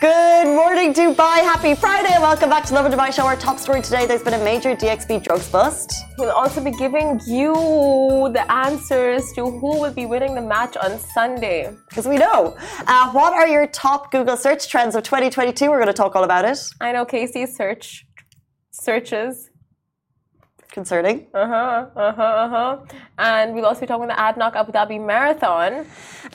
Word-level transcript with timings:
Good 0.00 0.46
morning, 0.46 0.94
Dubai. 0.94 1.42
Happy 1.42 1.74
Friday. 1.74 2.16
Welcome 2.18 2.48
back 2.48 2.64
to 2.64 2.72
Lovin 2.72 2.90
Dubai 2.90 3.12
Show. 3.12 3.26
Our 3.26 3.36
top 3.36 3.58
story 3.58 3.82
today 3.82 4.06
there's 4.06 4.22
been 4.22 4.32
a 4.32 4.42
major 4.42 4.74
DXB 4.74 5.22
drugs 5.22 5.50
bust. 5.50 5.92
We'll 6.16 6.30
also 6.30 6.64
be 6.64 6.70
giving 6.70 7.20
you 7.26 7.52
the 8.32 8.50
answers 8.50 9.30
to 9.34 9.50
who 9.50 9.78
will 9.78 9.92
be 9.92 10.06
winning 10.06 10.34
the 10.34 10.40
match 10.40 10.78
on 10.78 10.98
Sunday. 10.98 11.70
Because 11.90 12.08
we 12.08 12.16
know. 12.16 12.56
Uh, 12.86 13.10
what 13.10 13.34
are 13.34 13.46
your 13.46 13.66
top 13.66 14.10
Google 14.10 14.38
search 14.38 14.70
trends 14.70 14.94
of 14.94 15.02
2022? 15.02 15.68
We're 15.68 15.76
going 15.76 15.88
to 15.88 15.92
talk 15.92 16.16
all 16.16 16.24
about 16.24 16.46
it. 16.46 16.58
I 16.80 16.92
know 16.92 17.04
Casey's 17.04 17.54
search 17.54 18.06
searches 18.70 19.50
concerning. 20.70 21.26
Uh 21.34 21.46
huh, 21.46 21.86
uh 21.96 22.12
huh, 22.12 22.22
uh 22.22 22.48
huh. 22.48 22.78
And 23.18 23.54
we'll 23.54 23.66
also 23.66 23.80
be 23.82 23.86
talking 23.86 24.04
about 24.04 24.36
the 24.36 24.40
ADNOC 24.40 24.54
Abu 24.54 24.72
Dhabi 24.72 25.04
Marathon. 25.04 25.86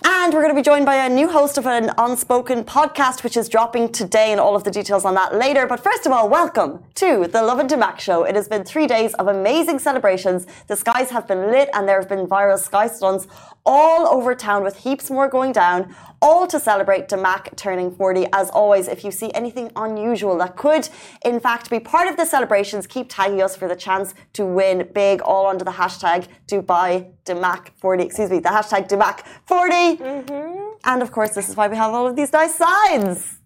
And 0.03 0.33
we're 0.33 0.41
going 0.41 0.55
to 0.55 0.55
be 0.55 0.61
joined 0.61 0.85
by 0.85 0.95
a 1.05 1.09
new 1.09 1.29
host 1.29 1.57
of 1.57 1.65
an 1.65 1.91
unspoken 1.97 2.63
podcast, 2.63 3.23
which 3.23 3.37
is 3.37 3.47
dropping 3.49 3.91
today, 3.91 4.31
and 4.31 4.39
all 4.39 4.55
of 4.55 4.63
the 4.63 4.71
details 4.71 5.05
on 5.05 5.15
that 5.15 5.35
later. 5.35 5.65
But 5.67 5.79
first 5.79 6.05
of 6.05 6.11
all, 6.11 6.29
welcome 6.29 6.83
to 6.95 7.27
the 7.31 7.41
Lovin 7.41 7.67
Dubai 7.67 7.99
Show. 7.99 8.23
It 8.23 8.35
has 8.35 8.47
been 8.47 8.63
three 8.63 8.87
days 8.87 9.13
of 9.15 9.27
amazing 9.27 9.79
celebrations. 9.79 10.45
The 10.67 10.75
skies 10.75 11.09
have 11.11 11.27
been 11.27 11.51
lit, 11.51 11.69
and 11.73 11.87
there 11.87 11.99
have 11.99 12.09
been 12.09 12.27
viral 12.27 12.59
sky 12.59 12.87
stunts 12.87 13.27
all 13.65 14.07
over 14.07 14.35
town 14.35 14.63
with 14.63 14.77
heaps 14.77 15.09
more 15.09 15.27
going 15.27 15.51
down 15.51 15.95
all 16.25 16.47
to 16.47 16.59
celebrate 16.59 17.07
Damac 17.07 17.55
turning 17.55 17.89
40. 17.91 18.25
As 18.33 18.49
always, 18.49 18.87
if 18.87 19.03
you 19.05 19.11
see 19.11 19.31
anything 19.33 19.71
unusual 19.75 20.35
that 20.39 20.55
could, 20.55 20.89
in 21.23 21.39
fact, 21.39 21.69
be 21.69 21.79
part 21.79 22.07
of 22.09 22.17
the 22.17 22.25
celebrations, 22.25 22.87
keep 22.87 23.07
tagging 23.09 23.41
us 23.43 23.55
for 23.55 23.67
the 23.67 23.75
chance 23.75 24.15
to 24.33 24.43
win 24.43 24.89
big, 24.93 25.21
all 25.21 25.45
under 25.45 25.63
the 25.63 25.75
hashtag 25.81 26.27
Dubai 26.47 26.89
Damac 27.25 27.69
40. 27.77 28.03
Excuse 28.03 28.31
me, 28.31 28.39
the 28.39 28.49
hashtag 28.49 28.89
Damac 28.89 29.17
40. 29.45 29.73
Mm-hmm. 29.75 30.89
And 30.91 31.01
of 31.03 31.11
course, 31.11 31.31
this 31.35 31.47
is 31.47 31.55
why 31.55 31.67
we 31.67 31.77
have 31.77 31.93
all 31.93 32.07
of 32.07 32.15
these 32.15 32.33
nice 32.33 32.55
signs. 32.55 33.39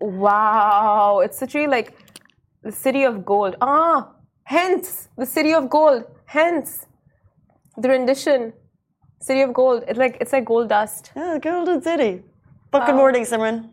Wow, 0.00 1.20
it's 1.24 1.38
literally 1.42 1.66
like 1.66 1.88
the 2.62 2.72
city 2.72 3.04
of 3.04 3.26
gold. 3.26 3.56
Ah, 3.60 4.10
hence 4.44 5.08
the 5.18 5.26
city 5.26 5.52
of 5.52 5.68
gold. 5.68 6.04
Hence 6.24 6.86
the 7.76 7.88
rendition 7.90 8.54
City 9.22 9.42
of 9.42 9.52
Gold. 9.52 9.84
It's 9.86 9.98
like 9.98 10.16
it's 10.20 10.32
like 10.32 10.44
gold 10.44 10.68
dust. 10.68 11.12
Yeah, 11.14 11.38
golden 11.38 11.80
city. 11.80 12.22
But 12.72 12.80
wow. 12.80 12.86
good 12.86 12.96
morning, 12.96 13.24
Simran. 13.24 13.72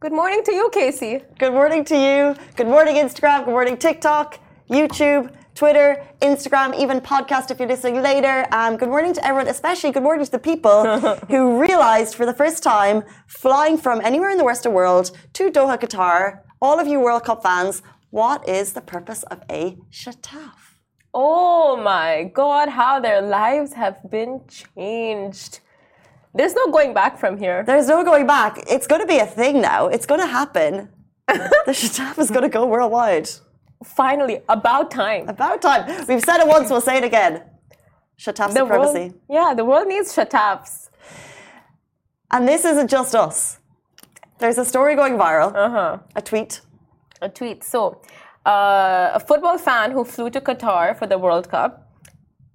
Good 0.00 0.12
morning 0.12 0.44
to 0.44 0.52
you, 0.52 0.70
Casey. 0.72 1.20
Good 1.38 1.52
morning 1.52 1.84
to 1.86 1.96
you. 1.96 2.36
Good 2.54 2.68
morning, 2.68 2.94
Instagram. 2.94 3.44
Good 3.44 3.50
morning, 3.50 3.76
TikTok, 3.76 4.38
YouTube, 4.70 5.32
Twitter, 5.56 6.06
Instagram, 6.22 6.78
even 6.78 7.00
podcast 7.00 7.50
if 7.50 7.58
you're 7.58 7.66
listening 7.68 8.00
later. 8.00 8.46
Um, 8.52 8.76
good 8.76 8.88
morning 8.88 9.12
to 9.14 9.26
everyone, 9.26 9.48
especially 9.48 9.90
good 9.90 10.04
morning 10.04 10.24
to 10.24 10.30
the 10.30 10.38
people 10.38 11.00
who 11.28 11.60
realized 11.60 12.14
for 12.14 12.24
the 12.26 12.34
first 12.34 12.62
time 12.62 13.02
flying 13.26 13.76
from 13.76 14.00
anywhere 14.02 14.30
in 14.30 14.38
the 14.38 14.44
Western 14.44 14.72
world 14.72 15.10
to 15.32 15.50
Doha, 15.50 15.76
Qatar, 15.80 16.42
all 16.62 16.78
of 16.78 16.86
you 16.86 17.00
World 17.00 17.24
Cup 17.24 17.42
fans, 17.42 17.82
what 18.10 18.48
is 18.48 18.74
the 18.74 18.80
purpose 18.80 19.24
of 19.24 19.42
a 19.50 19.76
shataf? 19.90 20.67
Oh 21.14 21.76
my 21.76 22.30
God, 22.34 22.68
how 22.68 23.00
their 23.00 23.22
lives 23.22 23.72
have 23.72 23.98
been 24.10 24.40
changed. 24.48 25.60
There's 26.34 26.54
no 26.54 26.70
going 26.70 26.94
back 26.94 27.18
from 27.18 27.38
here. 27.38 27.64
There's 27.64 27.88
no 27.88 28.04
going 28.04 28.26
back. 28.26 28.58
It's 28.68 28.86
going 28.86 29.00
to 29.00 29.06
be 29.06 29.18
a 29.18 29.26
thing 29.26 29.60
now. 29.60 29.88
It's 29.88 30.06
going 30.06 30.20
to 30.20 30.26
happen. 30.26 30.88
the 31.26 31.72
Shataf 31.72 32.18
is 32.18 32.30
going 32.30 32.42
to 32.42 32.48
go 32.48 32.66
worldwide. 32.66 33.28
Finally, 33.84 34.42
about 34.48 34.90
time. 34.90 35.28
About 35.28 35.62
time. 35.62 36.06
We've 36.06 36.22
said 36.22 36.40
it 36.40 36.48
once, 36.48 36.70
we'll 36.70 36.80
say 36.80 36.98
it 36.98 37.04
again. 37.04 37.42
Shataf 38.18 38.52
supremacy. 38.52 38.98
World, 38.98 39.14
yeah, 39.30 39.54
the 39.54 39.64
world 39.64 39.86
needs 39.86 40.14
Shatafs. 40.14 40.90
And 42.30 42.46
this 42.46 42.64
isn't 42.64 42.90
just 42.90 43.14
us. 43.14 43.58
There's 44.38 44.58
a 44.58 44.64
story 44.64 44.94
going 44.96 45.14
viral. 45.14 45.54
Uh-huh. 45.54 45.98
A 46.14 46.22
tweet. 46.22 46.60
A 47.22 47.28
tweet. 47.28 47.64
So, 47.64 48.00
uh, 48.46 49.10
a 49.14 49.20
football 49.20 49.58
fan 49.58 49.90
who 49.90 50.04
flew 50.04 50.30
to 50.30 50.40
Qatar 50.40 50.96
for 50.98 51.06
the 51.06 51.18
World 51.18 51.48
Cup, 51.50 51.88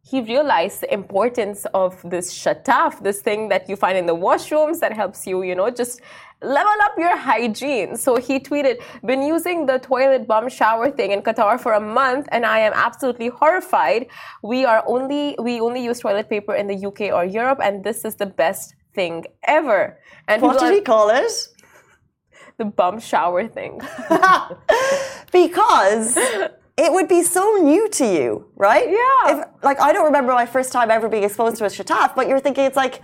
he 0.05 0.21
realized 0.21 0.81
the 0.81 0.93
importance 0.93 1.65
of 1.73 1.99
this 2.03 2.33
shataf, 2.33 3.01
this 3.03 3.21
thing 3.21 3.49
that 3.49 3.69
you 3.69 3.75
find 3.75 3.97
in 3.97 4.05
the 4.05 4.15
washrooms 4.15 4.79
that 4.79 4.91
helps 4.93 5.25
you, 5.25 5.43
you 5.43 5.55
know, 5.55 5.69
just 5.69 6.01
level 6.41 6.73
up 6.83 6.97
your 6.97 7.15
hygiene. 7.15 7.95
So 7.95 8.17
he 8.17 8.39
tweeted, 8.39 8.81
been 9.05 9.21
using 9.21 9.65
the 9.65 9.79
toilet 9.79 10.27
bum 10.27 10.49
shower 10.49 10.91
thing 10.91 11.11
in 11.11 11.21
Qatar 11.21 11.59
for 11.59 11.73
a 11.73 11.79
month 11.79 12.27
and 12.31 12.45
I 12.45 12.59
am 12.59 12.73
absolutely 12.75 13.29
horrified. 13.29 14.07
We 14.43 14.65
are 14.65 14.83
only, 14.87 15.35
we 15.39 15.61
only 15.61 15.83
use 15.83 15.99
toilet 15.99 16.29
paper 16.29 16.53
in 16.53 16.67
the 16.67 16.85
UK 16.85 17.13
or 17.13 17.23
Europe 17.23 17.59
and 17.63 17.83
this 17.83 18.03
is 18.03 18.15
the 18.15 18.25
best 18.25 18.75
thing 18.93 19.25
ever. 19.45 19.97
And 20.27 20.41
what 20.41 20.59
did 20.59 20.73
he 20.73 20.81
call 20.81 21.09
it? 21.09 21.31
The 22.57 22.65
bum 22.65 22.99
shower 22.99 23.47
thing. 23.47 23.81
because 25.31 26.17
it 26.77 26.91
would 26.91 27.07
be 27.07 27.23
so 27.23 27.57
new 27.61 27.89
to 27.89 28.05
you, 28.05 28.45
right? 28.55 28.89
Yeah. 28.89 29.41
If, 29.41 29.47
like 29.63 29.79
I 29.79 29.93
don't 29.93 30.05
remember 30.05 30.33
my 30.33 30.45
first 30.45 30.71
time 30.71 30.91
ever 30.91 31.09
being 31.09 31.23
exposed 31.23 31.57
to 31.57 31.65
a 31.65 31.67
shataf, 31.67 32.15
but 32.15 32.27
you're 32.27 32.39
thinking 32.39 32.65
it's 32.65 32.77
like 32.77 33.01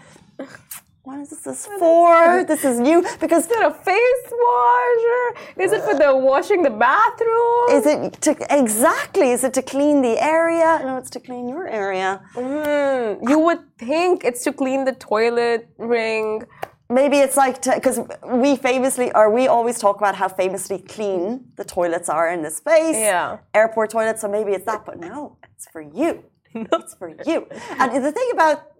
what 1.10 1.22
is 1.22 1.42
this 1.42 1.66
for? 1.80 2.44
This 2.44 2.64
is 2.64 2.80
new 2.80 3.04
because 3.20 3.46
is 3.46 3.52
it 3.52 3.64
a 3.64 3.72
face 3.72 4.26
washer? 4.32 5.26
Is 5.58 5.72
it 5.72 5.82
for 5.82 5.96
the 5.96 6.16
washing 6.16 6.62
the 6.62 6.70
bathroom? 6.70 7.66
Is 7.72 7.86
it 7.88 8.22
to 8.22 8.38
exactly? 8.56 9.32
Is 9.32 9.44
it 9.44 9.54
to 9.56 9.64
clean 9.64 10.04
the 10.04 10.24
area? 10.24 10.80
No, 10.84 10.98
it's 10.98 11.10
to 11.12 11.20
clean 11.20 11.50
your 11.50 11.68
area. 11.68 12.22
Mm, 12.36 13.28
you 13.28 13.40
would 13.40 13.62
think 13.80 14.24
it's 14.24 14.44
to 14.44 14.54
clean 14.54 14.86
the 14.86 14.94
toilet 14.94 15.68
ring 15.80 16.44
maybe 16.90 17.18
it's 17.18 17.38
like 17.38 17.62
because 17.62 18.00
we 18.26 18.56
famously 18.56 19.12
or 19.14 19.30
we 19.30 19.48
always 19.48 19.80
talk 19.80 19.98
about 19.98 20.16
how 20.16 20.28
famously 20.28 20.80
clean 20.80 21.46
the 21.56 21.64
toilets 21.64 22.10
are 22.10 22.32
in 22.32 22.42
this 22.42 22.58
space 22.58 22.96
yeah. 22.96 23.38
Airport 23.54 23.92
toilets 23.92 24.22
so 24.22 24.28
maybe 24.28 24.54
it's 24.54 24.66
that 24.66 24.86
but 24.86 25.00
no 25.00 25.38
it's 25.56 25.68
for 25.72 25.82
you. 25.82 26.24
It's 26.56 26.96
for 26.96 27.10
you. 27.28 27.48
And 27.78 28.04
the 28.04 28.12
thing 28.12 28.30
about 28.34 28.72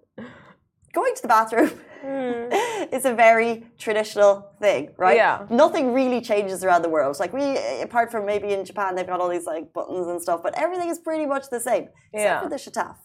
going 0.92 1.14
to 1.14 1.22
the 1.22 1.28
bathroom 1.28 1.70
mm. 2.04 2.92
is 2.92 3.04
a 3.04 3.14
very 3.14 3.64
traditional 3.78 4.50
thing 4.60 4.90
right? 4.96 5.16
Yeah. 5.16 5.46
Nothing 5.48 5.94
really 5.94 6.20
changes 6.20 6.64
around 6.64 6.82
the 6.82 6.88
world. 6.88 7.16
Like 7.20 7.32
we 7.32 7.58
apart 7.80 8.10
from 8.10 8.26
maybe 8.26 8.48
in 8.52 8.64
japan 8.64 8.96
they've 8.96 9.06
got 9.06 9.20
all 9.20 9.28
these 9.28 9.46
like 9.46 9.72
buttons 9.72 10.08
and 10.08 10.20
stuff 10.20 10.42
but 10.42 10.52
everything 10.58 10.88
is 10.90 10.98
pretty 10.98 11.26
much 11.26 11.44
the 11.48 11.60
same 11.60 11.84
yeah. 12.12 12.18
except 12.18 12.42
for 12.42 12.50
the 12.54 12.56
shataf. 12.56 12.96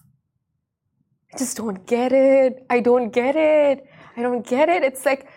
I 1.32 1.38
just 1.38 1.58
don't 1.58 1.86
get 1.86 2.12
it. 2.12 2.66
I 2.70 2.80
don't 2.80 3.10
get 3.12 3.36
it. 3.36 3.88
I 4.18 4.22
don't 4.22 4.46
get 4.46 4.70
it. 4.70 4.84
It's 4.84 5.06
like 5.06 5.28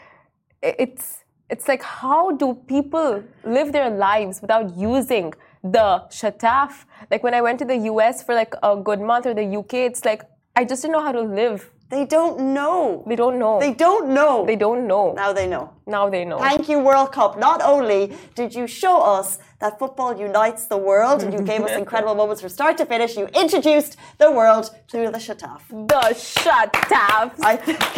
it's 0.62 1.24
it's 1.50 1.66
like 1.66 1.82
how 1.82 2.32
do 2.32 2.54
people 2.66 3.22
live 3.44 3.72
their 3.72 3.90
lives 3.90 4.40
without 4.40 4.76
using 4.76 5.32
the 5.62 6.04
shataf? 6.10 6.84
Like 7.10 7.22
when 7.22 7.34
I 7.34 7.40
went 7.40 7.58
to 7.60 7.64
the 7.64 7.76
US 7.92 8.22
for 8.22 8.34
like 8.34 8.54
a 8.62 8.76
good 8.76 9.00
month 9.00 9.26
or 9.26 9.34
the 9.34 9.56
UK, 9.56 9.74
it's 9.90 10.04
like 10.04 10.22
I 10.54 10.64
just 10.64 10.82
didn't 10.82 10.92
know 10.92 11.02
how 11.02 11.12
to 11.12 11.22
live 11.22 11.70
they 11.90 12.04
don't 12.04 12.52
know. 12.52 13.02
They 13.06 13.16
don't 13.16 13.38
know. 13.38 13.58
They 13.58 13.72
don't 13.72 14.10
know. 14.12 14.44
They 14.44 14.56
don't 14.56 14.86
know. 14.86 15.14
Now 15.14 15.32
they 15.32 15.46
know. 15.46 15.72
Now 15.86 16.10
they 16.10 16.24
know. 16.24 16.38
Thank 16.38 16.68
you, 16.68 16.80
World 16.80 17.12
Cup. 17.12 17.38
Not 17.38 17.62
only 17.62 18.14
did 18.34 18.54
you 18.54 18.66
show 18.66 19.00
us 19.00 19.38
that 19.60 19.78
football 19.78 20.18
unites 20.18 20.66
the 20.66 20.76
world 20.76 21.22
and 21.22 21.32
you 21.32 21.40
gave 21.40 21.62
us 21.62 21.70
incredible 21.82 22.14
moments 22.14 22.42
from 22.42 22.50
start 22.50 22.76
to 22.78 22.84
finish, 22.84 23.16
you 23.16 23.26
introduced 23.28 23.96
the 24.18 24.30
world 24.30 24.70
to 24.88 24.98
the 24.98 25.18
shataf. 25.18 25.62
The 25.68 26.02
shataf. 26.12 27.32
I 27.42 27.56
think, 27.56 27.78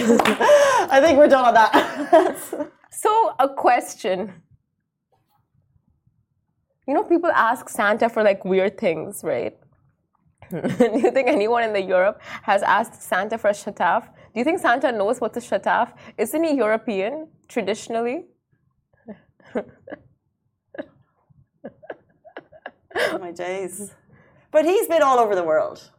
I 0.94 1.00
think 1.00 1.18
we're 1.18 1.26
done 1.26 1.46
on 1.46 1.54
that. 1.54 2.70
so, 2.92 3.34
a 3.40 3.48
question. 3.48 4.32
You 6.86 6.94
know, 6.94 7.02
people 7.02 7.30
ask 7.32 7.68
Santa 7.68 8.08
for 8.08 8.22
like 8.22 8.44
weird 8.44 8.78
things, 8.78 9.22
right? 9.24 9.56
Do 10.50 10.56
you 11.04 11.10
think 11.12 11.28
anyone 11.28 11.62
in 11.62 11.72
the 11.72 11.80
Europe 11.80 12.20
has 12.42 12.62
asked 12.62 13.02
Santa 13.02 13.38
for 13.38 13.48
a 13.48 13.52
shataf? 13.52 14.04
Do 14.32 14.40
you 14.40 14.44
think 14.44 14.58
Santa 14.58 14.92
knows 14.92 15.20
what's 15.20 15.36
a 15.36 15.40
shataf? 15.40 15.92
Isn't 16.18 16.44
he 16.44 16.56
European 16.56 17.28
traditionally? 17.48 18.24
oh 19.54 19.64
my 23.18 23.30
days. 23.30 23.92
But 24.50 24.64
he's 24.64 24.88
been 24.88 25.02
all 25.02 25.18
over 25.18 25.34
the 25.34 25.44
world. 25.44 25.90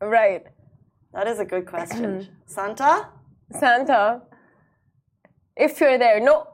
Right. 0.00 0.44
That 1.14 1.26
is 1.26 1.40
a 1.40 1.44
good 1.44 1.66
question. 1.66 2.04
Mm-hmm. 2.04 2.32
Santa? 2.46 3.08
Santa. 3.58 4.22
If 5.56 5.80
you're 5.80 5.98
there, 5.98 6.20
no, 6.20 6.48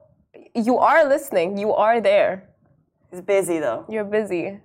you 0.54 0.78
are 0.78 1.08
listening. 1.08 1.58
You 1.58 1.72
are 1.72 2.00
there. 2.00 2.50
He's 3.10 3.20
busy 3.20 3.58
though. 3.58 3.84
You're 3.88 4.04
busy. 4.04 4.60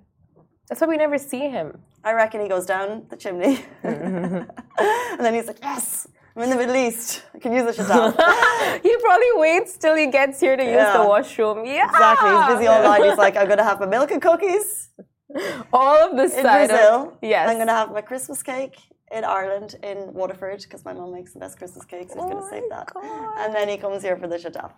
That's 0.67 0.81
why 0.81 0.87
we 0.87 0.97
never 0.97 1.17
see 1.17 1.49
him. 1.49 1.79
I 2.03 2.13
reckon 2.13 2.41
he 2.41 2.49
goes 2.49 2.65
down 2.65 3.05
the 3.09 3.15
chimney. 3.15 3.63
and 3.83 4.47
then 5.19 5.33
he's 5.33 5.47
like, 5.47 5.59
yes, 5.61 6.07
I'm 6.35 6.43
in 6.43 6.49
the 6.49 6.55
Middle 6.55 6.75
East. 6.75 7.23
I 7.33 7.39
can 7.39 7.53
use 7.53 7.63
the 7.63 7.83
shataf. 7.83 8.13
he 8.83 8.97
probably 8.97 9.27
waits 9.35 9.77
till 9.77 9.95
he 9.95 10.07
gets 10.07 10.39
here 10.39 10.57
to 10.57 10.63
use 10.63 10.93
the 10.93 11.03
washroom. 11.07 11.65
Yeah. 11.65 11.85
Exactly. 11.85 12.29
He's 12.29 12.47
busy 12.55 12.67
all 12.67 12.83
night. 12.83 13.03
He's 13.05 13.17
like, 13.17 13.37
I'm 13.37 13.45
going 13.45 13.59
to 13.59 13.63
have 13.63 13.79
my 13.79 13.85
milk 13.85 14.11
and 14.11 14.21
cookies. 14.21 14.89
All 15.73 16.09
of 16.11 16.15
this 16.15 16.35
in 16.35 16.43
side 16.43 16.69
Brazil. 16.69 17.07
Of, 17.07 17.17
yes. 17.23 17.49
I'm 17.49 17.55
going 17.55 17.67
to 17.67 17.73
have 17.73 17.91
my 17.91 18.01
Christmas 18.01 18.43
cake 18.43 18.77
in 19.13 19.23
Ireland, 19.23 19.75
in 19.83 19.97
Waterford, 20.13 20.61
because 20.63 20.83
my 20.83 20.93
mom 20.93 21.11
makes 21.13 21.33
the 21.33 21.39
best 21.39 21.57
Christmas 21.59 21.85
cakes. 21.85 22.13
He's 22.13 22.23
going 22.23 22.37
Oh 22.37 22.41
to 22.41 22.49
save 22.49 22.63
that. 22.69 22.91
God. 22.93 23.33
And 23.41 23.53
then 23.55 23.67
he 23.69 23.77
comes 23.77 24.01
here 24.01 24.17
for 24.17 24.27
the 24.27 24.37
shataf. 24.37 24.71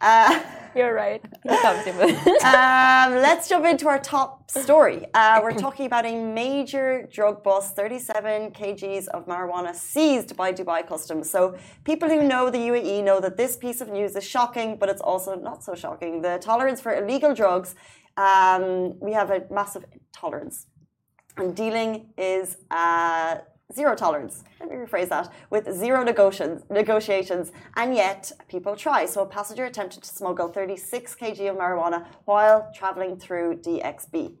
Uh, 0.00 0.40
You're 0.74 0.94
right. 0.94 1.22
He 1.42 1.56
comes 1.66 1.86
in 1.86 1.96
with 1.98 2.44
um, 2.44 3.08
let's 3.26 3.48
jump 3.50 3.66
into 3.66 3.86
our 3.88 3.98
top 3.98 4.50
story. 4.50 5.06
Uh, 5.14 5.40
we're 5.42 5.58
talking 5.66 5.86
about 5.86 6.06
a 6.06 6.16
major 6.44 7.08
drug 7.12 7.42
bust 7.44 7.76
37 7.76 8.52
kgs 8.52 9.08
of 9.08 9.26
marijuana 9.26 9.74
seized 9.74 10.36
by 10.36 10.52
Dubai 10.52 10.86
Customs. 10.86 11.30
So, 11.30 11.56
people 11.84 12.08
who 12.08 12.22
know 12.32 12.50
the 12.50 12.62
UAE 12.70 13.04
know 13.04 13.20
that 13.20 13.36
this 13.36 13.56
piece 13.56 13.80
of 13.80 13.88
news 13.88 14.16
is 14.16 14.24
shocking, 14.24 14.76
but 14.80 14.88
it's 14.88 15.02
also 15.02 15.34
not 15.34 15.62
so 15.62 15.74
shocking. 15.74 16.22
The 16.22 16.38
tolerance 16.40 16.80
for 16.80 16.94
illegal 16.94 17.34
drugs, 17.34 17.74
um, 18.16 18.98
we 19.00 19.12
have 19.12 19.30
a 19.30 19.42
massive 19.50 19.84
tolerance. 20.12 20.66
And 21.36 21.56
dealing 21.56 22.12
is 22.18 22.58
uh, 22.70 23.36
zero 23.74 23.94
tolerance. 23.94 24.44
Let 24.60 24.70
me 24.70 24.76
rephrase 24.76 25.08
that 25.08 25.32
with 25.50 25.72
zero 25.72 26.02
negotiations, 26.02 26.62
negotiations, 26.70 27.52
and 27.76 27.94
yet 27.94 28.32
people 28.48 28.76
try. 28.76 29.06
So 29.06 29.22
a 29.22 29.26
passenger 29.26 29.64
attempted 29.64 30.02
to 30.02 30.08
smuggle 30.08 30.48
36 30.48 31.14
kg 31.14 31.50
of 31.50 31.56
marijuana 31.56 32.06
while 32.24 32.70
traveling 32.74 33.16
through 33.16 33.56
DXB. 33.56 34.36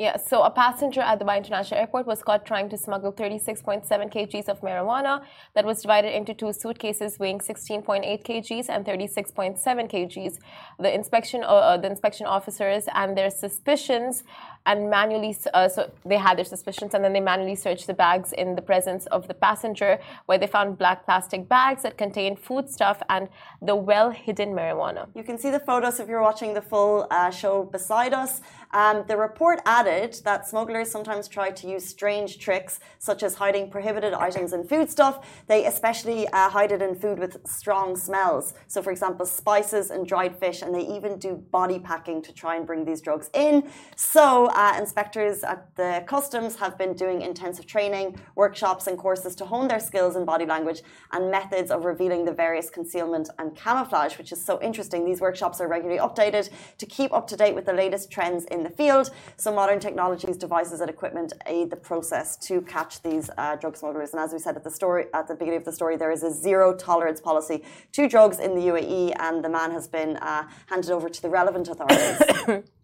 Yeah, 0.00 0.16
so 0.16 0.42
a 0.44 0.50
passenger 0.52 1.00
at 1.00 1.18
Dubai 1.18 1.38
International 1.38 1.80
Airport 1.80 2.06
was 2.06 2.22
caught 2.22 2.46
trying 2.46 2.68
to 2.68 2.78
smuggle 2.78 3.12
36.7 3.12 3.84
kgs 4.14 4.48
of 4.48 4.60
marijuana 4.60 5.24
that 5.56 5.64
was 5.64 5.82
divided 5.82 6.16
into 6.16 6.34
two 6.34 6.52
suitcases 6.52 7.18
weighing 7.18 7.40
16.8 7.40 8.22
kgs 8.22 8.68
and 8.68 8.86
36.7 8.86 9.58
kgs. 9.92 10.38
The 10.78 10.94
inspection, 10.94 11.42
uh, 11.42 11.46
uh, 11.46 11.76
the 11.78 11.90
inspection 11.90 12.26
officers 12.26 12.84
and 12.94 13.18
their 13.18 13.28
suspicions, 13.28 14.22
and 14.66 14.88
manually, 14.88 15.36
uh, 15.52 15.68
so 15.68 15.90
they 16.04 16.16
had 16.16 16.38
their 16.38 16.44
suspicions, 16.44 16.94
and 16.94 17.02
then 17.02 17.12
they 17.12 17.20
manually 17.20 17.56
searched 17.56 17.88
the 17.88 17.94
bags 17.94 18.32
in 18.32 18.54
the 18.54 18.62
presence 18.62 19.06
of 19.06 19.26
the 19.26 19.34
passenger, 19.34 19.98
where 20.26 20.38
they 20.38 20.46
found 20.46 20.78
black 20.78 21.06
plastic 21.06 21.48
bags 21.48 21.82
that 21.82 21.98
contained 21.98 22.38
foodstuff 22.38 23.02
and 23.08 23.28
the 23.62 23.74
well-hidden 23.74 24.50
marijuana. 24.50 25.08
You 25.16 25.24
can 25.24 25.38
see 25.38 25.50
the 25.50 25.58
photos 25.58 25.98
if 25.98 26.06
you're 26.06 26.22
watching 26.22 26.54
the 26.54 26.62
full 26.62 27.08
uh, 27.10 27.30
show 27.30 27.64
beside 27.64 28.12
us. 28.12 28.42
Um, 28.72 29.04
the 29.08 29.16
report 29.16 29.60
added 29.64 30.20
that 30.24 30.46
smugglers 30.46 30.90
sometimes 30.90 31.28
try 31.28 31.50
to 31.50 31.68
use 31.68 31.86
strange 31.86 32.38
tricks, 32.38 32.80
such 32.98 33.22
as 33.22 33.34
hiding 33.34 33.70
prohibited 33.70 34.12
items 34.12 34.52
in 34.52 34.64
foodstuff. 34.64 35.26
They 35.46 35.66
especially 35.66 36.28
uh, 36.28 36.50
hide 36.50 36.72
it 36.72 36.82
in 36.82 36.94
food 36.94 37.18
with 37.18 37.46
strong 37.46 37.96
smells. 37.96 38.54
So, 38.66 38.82
for 38.82 38.90
example, 38.90 39.24
spices 39.26 39.90
and 39.90 40.06
dried 40.06 40.36
fish, 40.36 40.62
and 40.62 40.74
they 40.74 40.86
even 40.86 41.18
do 41.18 41.34
body 41.34 41.78
packing 41.78 42.22
to 42.22 42.32
try 42.32 42.56
and 42.56 42.66
bring 42.66 42.84
these 42.84 43.00
drugs 43.00 43.30
in. 43.32 43.68
So, 43.96 44.46
uh, 44.46 44.74
inspectors 44.78 45.42
at 45.44 45.74
the 45.76 46.04
customs 46.06 46.56
have 46.56 46.76
been 46.76 46.94
doing 46.94 47.22
intensive 47.22 47.66
training, 47.66 48.20
workshops, 48.34 48.86
and 48.86 48.98
courses 48.98 49.34
to 49.36 49.46
hone 49.46 49.68
their 49.68 49.80
skills 49.80 50.16
in 50.16 50.24
body 50.24 50.44
language 50.44 50.82
and 51.12 51.30
methods 51.30 51.70
of 51.70 51.84
revealing 51.84 52.24
the 52.24 52.32
various 52.32 52.68
concealment 52.70 53.30
and 53.38 53.56
camouflage, 53.56 54.18
which 54.18 54.32
is 54.32 54.44
so 54.44 54.60
interesting. 54.60 55.04
These 55.04 55.20
workshops 55.20 55.60
are 55.60 55.68
regularly 55.68 56.00
updated 56.00 56.50
to 56.76 56.86
keep 56.86 57.12
up 57.12 57.26
to 57.28 57.36
date 57.36 57.54
with 57.54 57.64
the 57.64 57.72
latest 57.72 58.10
trends 58.10 58.44
in 58.46 58.57
the 58.62 58.70
field. 58.70 59.10
So, 59.36 59.52
modern 59.52 59.80
technologies, 59.80 60.36
devices, 60.36 60.80
and 60.80 60.90
equipment 60.90 61.32
aid 61.46 61.70
the 61.70 61.76
process 61.76 62.36
to 62.48 62.60
catch 62.62 63.02
these 63.02 63.30
uh, 63.36 63.56
drug 63.56 63.76
smugglers. 63.76 64.12
And 64.12 64.20
as 64.20 64.32
we 64.32 64.38
said 64.38 64.56
at 64.56 64.64
the 64.64 64.70
story, 64.70 65.06
at 65.14 65.28
the 65.28 65.34
beginning 65.34 65.58
of 65.58 65.64
the 65.64 65.72
story, 65.72 65.96
there 65.96 66.10
is 66.10 66.22
a 66.22 66.30
zero 66.30 66.74
tolerance 66.74 67.20
policy 67.20 67.64
to 67.92 68.08
drugs 68.08 68.38
in 68.38 68.54
the 68.54 68.62
UAE, 68.62 69.14
and 69.18 69.44
the 69.44 69.48
man 69.48 69.70
has 69.70 69.86
been 69.88 70.16
uh, 70.18 70.44
handed 70.66 70.90
over 70.90 71.08
to 71.08 71.22
the 71.22 71.28
relevant 71.28 71.68
authorities. 71.68 72.64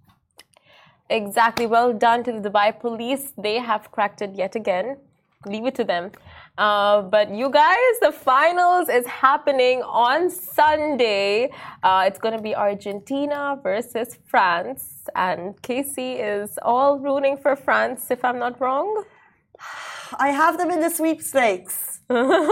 Exactly. 1.11 1.67
Well 1.67 1.93
done 1.93 2.25
to 2.25 2.33
the 2.33 2.49
Dubai 2.49 2.79
police. 2.81 3.33
They 3.37 3.59
have 3.59 3.91
cracked 3.93 4.23
it 4.23 4.35
yet 4.35 4.57
again. 4.57 4.97
Leave 5.45 5.67
it 5.67 5.75
to 5.75 5.85
them. 5.85 6.13
Uh, 6.57 7.03
but 7.03 7.35
you 7.35 7.51
guys, 7.51 7.95
the 8.01 8.13
finals 8.13 8.89
is 8.89 9.05
happening 9.07 9.83
on 9.83 10.31
Sunday. 10.31 11.51
Uh, 11.83 12.05
it's 12.07 12.19
going 12.19 12.37
to 12.37 12.43
be 12.43 12.55
Argentina 12.55 13.59
versus 13.61 14.19
France. 14.27 15.09
And 15.17 15.61
Casey 15.63 16.13
is 16.13 16.57
all 16.63 16.99
rooting 17.01 17.37
for 17.37 17.57
France, 17.57 18.11
if 18.11 18.25
I'm 18.25 18.39
not 18.39 18.61
wrong. 18.61 19.05
I 20.19 20.29
have 20.29 20.57
them 20.59 20.71
in 20.71 20.81
the 20.81 20.91
sweepstakes. 20.91 22.01
so 22.09 22.51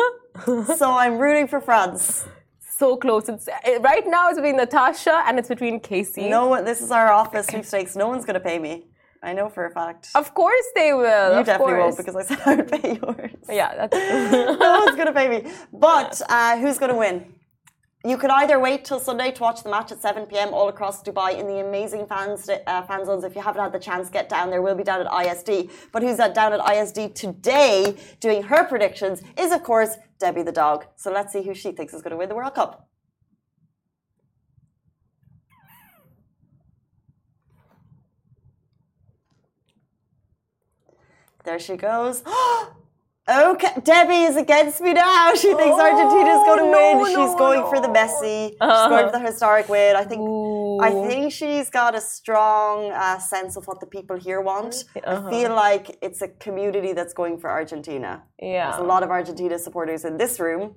I'm 0.82 1.18
rooting 1.18 1.46
for 1.46 1.60
France. 1.60 2.26
So 2.58 2.96
close. 2.96 3.28
It's 3.28 3.48
eh, 3.48 3.78
right 3.80 4.04
now. 4.04 4.30
It's 4.30 4.38
between 4.38 4.56
Natasha 4.56 5.22
and 5.28 5.38
it's 5.38 5.48
between 5.48 5.78
Casey. 5.78 6.28
No 6.28 6.48
one, 6.48 6.64
this 6.64 6.80
is 6.80 6.90
our 6.90 7.12
office 7.12 7.46
sweepstakes. 7.46 7.94
No 7.94 8.08
one's 8.08 8.24
going 8.24 8.34
to 8.34 8.40
pay 8.40 8.58
me. 8.58 8.86
I 9.22 9.32
know 9.32 9.48
for 9.48 9.66
a 9.66 9.70
fact. 9.70 10.08
Of 10.14 10.34
course 10.34 10.66
they 10.74 10.92
will. 10.92 11.38
you 11.38 11.44
definitely 11.44 11.74
course. 11.74 11.96
won't 11.96 11.96
because 11.96 12.16
I 12.16 12.22
said 12.22 12.40
I 12.44 12.54
would 12.56 12.70
pay 12.70 12.98
yours. 13.02 13.30
Yeah, 13.48 13.74
that's 13.76 13.96
no 14.60 14.80
one's 14.80 14.96
going 14.96 15.06
to 15.06 15.12
pay 15.12 15.28
me. 15.28 15.52
But 15.72 16.20
uh, 16.28 16.58
who's 16.58 16.78
going 16.78 16.92
to 16.92 16.98
win? 16.98 17.32
You 18.04 18.16
could 18.18 18.30
either 18.30 18.58
wait 18.58 18.84
till 18.84 18.98
Sunday 18.98 19.30
to 19.30 19.40
watch 19.40 19.62
the 19.62 19.70
match 19.70 19.92
at 19.92 20.02
7 20.02 20.26
p.m. 20.26 20.52
all 20.52 20.68
across 20.68 21.04
Dubai 21.04 21.38
in 21.38 21.46
the 21.46 21.60
amazing 21.60 22.06
fans, 22.06 22.48
uh, 22.48 22.82
fan 22.82 23.04
zones. 23.06 23.22
If 23.22 23.36
you 23.36 23.42
haven't 23.42 23.62
had 23.62 23.72
the 23.72 23.78
chance, 23.78 24.10
get 24.10 24.28
down 24.28 24.50
there. 24.50 24.60
We'll 24.60 24.74
be 24.74 24.82
down 24.82 25.06
at 25.06 25.26
ISD. 25.26 25.70
But 25.92 26.02
who's 26.02 26.18
at, 26.18 26.34
down 26.34 26.52
at 26.52 26.60
ISD 26.68 27.14
today 27.14 27.94
doing 28.18 28.42
her 28.42 28.64
predictions 28.64 29.22
is, 29.38 29.52
of 29.52 29.62
course, 29.62 29.98
Debbie 30.18 30.42
the 30.42 30.50
dog. 30.50 30.86
So 30.96 31.12
let's 31.12 31.32
see 31.32 31.42
who 31.42 31.54
she 31.54 31.70
thinks 31.70 31.94
is 31.94 32.02
going 32.02 32.10
to 32.10 32.16
win 32.16 32.28
the 32.28 32.34
World 32.34 32.54
Cup. 32.54 32.88
There 41.44 41.58
she 41.58 41.76
goes. 41.76 42.22
Okay, 43.28 43.68
Debbie 43.84 44.24
is 44.24 44.36
against 44.36 44.80
me 44.80 44.92
now. 44.94 45.32
She 45.34 45.54
thinks 45.54 45.76
Oh, 45.78 45.80
Argentina's 45.80 46.42
going 46.44 46.58
to 46.58 46.64
win. 46.64 46.98
no, 46.98 47.06
she's 47.06 47.32
no, 47.32 47.38
going 47.38 47.62
for 47.70 47.80
the 47.80 47.86
Messi. 47.86 48.48
She's 48.48 48.58
going 48.58 49.06
for 49.06 49.12
the 49.12 49.24
historic 49.24 49.68
win. 49.68 49.94
I 49.94 50.02
think. 50.02 50.20
I 50.82 50.90
think 51.08 51.32
she's 51.32 51.70
got 51.70 51.94
a 51.94 52.00
strong 52.00 52.90
uh, 52.90 53.20
sense 53.20 53.56
of 53.56 53.68
what 53.68 53.78
the 53.78 53.86
people 53.86 54.16
here 54.16 54.40
want. 54.40 54.84
Uh-huh. 55.04 55.28
I 55.28 55.30
feel 55.30 55.54
like 55.54 55.96
it's 56.02 56.20
a 56.20 56.28
community 56.28 56.94
that's 56.94 57.14
going 57.14 57.38
for 57.38 57.48
Argentina. 57.48 58.24
Yeah. 58.40 58.70
There's 58.72 58.82
a 58.82 58.86
lot 58.86 59.04
of 59.04 59.10
Argentina 59.10 59.56
supporters 59.56 60.04
in 60.04 60.16
this 60.16 60.40
room. 60.40 60.74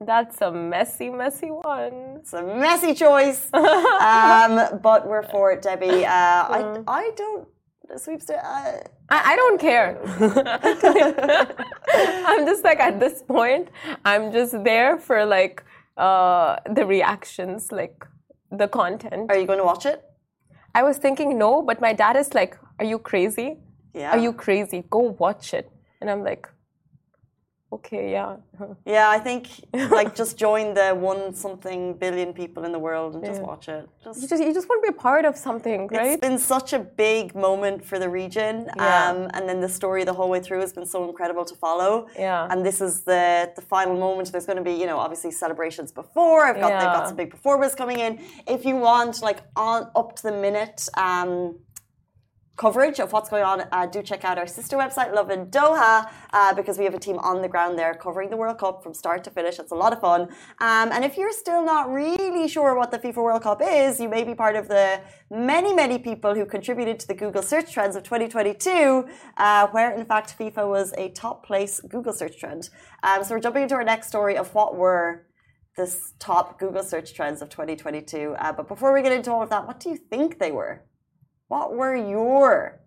That's 0.00 0.40
a 0.40 0.50
messy, 0.50 1.10
messy 1.10 1.50
one. 1.50 2.16
It's 2.20 2.32
a 2.32 2.42
messy 2.42 2.94
choice, 2.94 3.48
um, 3.52 4.80
but 4.82 5.06
we're 5.06 5.22
for 5.24 5.52
it, 5.52 5.60
Debbie. 5.62 6.06
Uh, 6.06 6.08
I 6.08 6.82
I 6.88 7.10
don't 7.16 7.46
sweepstakes. 7.98 8.42
Uh, 8.42 8.82
I, 9.08 9.32
I 9.32 9.36
don't 9.36 9.60
care. 9.60 9.98
I'm 11.94 12.46
just 12.46 12.64
like 12.64 12.80
at 12.80 13.00
this 13.00 13.22
point, 13.22 13.68
I'm 14.04 14.32
just 14.32 14.62
there 14.64 14.98
for 14.98 15.24
like 15.24 15.62
uh, 15.96 16.56
the 16.70 16.86
reactions, 16.86 17.72
like 17.72 18.06
the 18.50 18.68
content. 18.68 19.30
are 19.30 19.38
you 19.38 19.46
going 19.46 19.58
to 19.58 19.64
watch 19.64 19.86
it? 19.86 20.02
I 20.74 20.82
was 20.82 20.98
thinking 20.98 21.38
no, 21.38 21.62
but 21.62 21.80
my 21.80 21.92
dad 21.92 22.16
is 22.16 22.34
like, 22.34 22.56
"Are 22.78 22.84
you 22.84 22.98
crazy? 22.98 23.58
Yeah. 23.94 24.12
Are 24.12 24.18
you 24.18 24.32
crazy? 24.32 24.84
Go 24.90 25.14
watch 25.18 25.52
it." 25.52 25.70
And 26.00 26.10
I'm 26.10 26.24
like, 26.24 26.48
"Okay, 27.72 28.10
yeah." 28.12 28.36
Yeah, 28.94 29.08
I 29.16 29.18
think 29.18 29.42
like 29.98 30.14
just 30.14 30.36
join 30.36 30.74
the 30.74 30.88
one 31.10 31.34
something 31.34 31.80
billion 32.04 32.32
people 32.32 32.64
in 32.66 32.72
the 32.72 32.78
world 32.88 33.14
and 33.14 33.24
just 33.24 33.42
watch 33.50 33.68
it. 33.68 33.88
Just 34.04 34.22
You 34.22 34.28
just 34.28 34.42
you 34.46 34.52
just 34.58 34.68
want 34.68 34.78
to 34.82 34.92
be 34.92 34.96
a 34.96 35.00
part 35.08 35.24
of 35.30 35.34
something, 35.36 35.80
right? 35.88 36.12
It's 36.12 36.20
been 36.28 36.38
such 36.56 36.72
a 36.72 36.80
big 37.06 37.24
moment 37.34 37.78
for 37.84 37.98
the 37.98 38.08
region, 38.22 38.54
Yeah. 38.76 39.10
um, 39.10 39.18
and 39.34 39.42
then 39.48 39.58
the 39.66 39.72
story 39.80 40.02
the 40.04 40.16
whole 40.18 40.30
way 40.34 40.40
through 40.46 40.60
has 40.66 40.72
been 40.78 40.86
so 40.94 40.98
incredible 41.10 41.44
to 41.50 41.54
follow. 41.66 41.92
Yeah. 42.28 42.50
And 42.50 42.58
this 42.68 42.78
is 42.80 42.94
the 43.10 43.24
the 43.58 43.64
final 43.74 43.96
moment. 44.06 44.24
There's 44.32 44.46
going 44.50 44.62
to 44.64 44.68
be, 44.72 44.76
you 44.82 44.86
know, 44.90 44.98
obviously 45.04 45.30
celebrations 45.44 45.90
before. 46.02 46.40
I've 46.48 46.60
got 46.64 46.70
they've 46.80 46.96
got 46.98 47.06
some 47.10 47.16
big 47.22 47.30
performers 47.36 47.72
coming 47.82 47.98
in. 48.06 48.12
If 48.56 48.60
you 48.68 48.74
want 48.90 49.14
like 49.28 49.40
on 49.56 49.80
up 50.00 50.08
to 50.18 50.22
the 50.28 50.36
minute. 50.46 50.80
Um, 51.06 51.32
coverage 52.56 53.00
of 53.00 53.12
what's 53.12 53.30
going 53.30 53.44
on, 53.44 53.64
uh, 53.72 53.86
do 53.86 54.02
check 54.02 54.24
out 54.24 54.38
our 54.38 54.46
sister 54.46 54.76
website, 54.76 55.14
Lovin 55.14 55.46
Doha, 55.46 56.10
uh, 56.32 56.54
because 56.54 56.78
we 56.78 56.84
have 56.84 56.94
a 56.94 56.98
team 56.98 57.18
on 57.18 57.40
the 57.40 57.48
ground 57.48 57.78
there 57.78 57.94
covering 57.94 58.30
the 58.30 58.36
World 58.36 58.58
Cup 58.58 58.82
from 58.82 58.92
start 58.94 59.24
to 59.24 59.30
finish. 59.30 59.58
It's 59.58 59.72
a 59.72 59.74
lot 59.74 59.92
of 59.92 60.00
fun. 60.00 60.22
Um, 60.60 60.92
and 60.92 61.04
if 61.04 61.16
you're 61.16 61.32
still 61.32 61.64
not 61.64 61.90
really 61.90 62.48
sure 62.48 62.76
what 62.76 62.90
the 62.90 62.98
FIFA 62.98 63.16
World 63.16 63.42
Cup 63.42 63.60
is, 63.64 63.98
you 64.00 64.08
may 64.08 64.22
be 64.22 64.34
part 64.34 64.56
of 64.56 64.68
the 64.68 65.00
many, 65.30 65.74
many 65.74 65.98
people 65.98 66.34
who 66.34 66.44
contributed 66.44 67.00
to 67.00 67.06
the 67.06 67.14
Google 67.14 67.42
search 67.42 67.72
trends 67.72 67.96
of 67.96 68.02
2022, 68.02 69.06
uh, 69.38 69.68
where 69.68 69.92
in 69.92 70.04
fact 70.04 70.38
FIFA 70.38 70.68
was 70.68 70.92
a 70.98 71.08
top 71.10 71.46
place 71.46 71.80
Google 71.80 72.12
search 72.12 72.38
trend. 72.38 72.68
Um, 73.02 73.24
so 73.24 73.34
we're 73.34 73.40
jumping 73.40 73.62
into 73.62 73.74
our 73.74 73.84
next 73.84 74.08
story 74.08 74.36
of 74.36 74.54
what 74.54 74.76
were 74.76 75.26
this 75.76 76.12
top 76.18 76.58
Google 76.58 76.82
search 76.82 77.14
trends 77.14 77.40
of 77.40 77.48
2022. 77.48 78.36
Uh, 78.38 78.52
but 78.52 78.68
before 78.68 78.92
we 78.92 79.02
get 79.02 79.12
into 79.12 79.32
all 79.32 79.42
of 79.42 79.50
that, 79.50 79.66
what 79.66 79.80
do 79.80 79.88
you 79.88 79.96
think 79.96 80.38
they 80.38 80.52
were? 80.52 80.84
What 81.52 81.74
were 81.74 81.94
your 81.94 82.80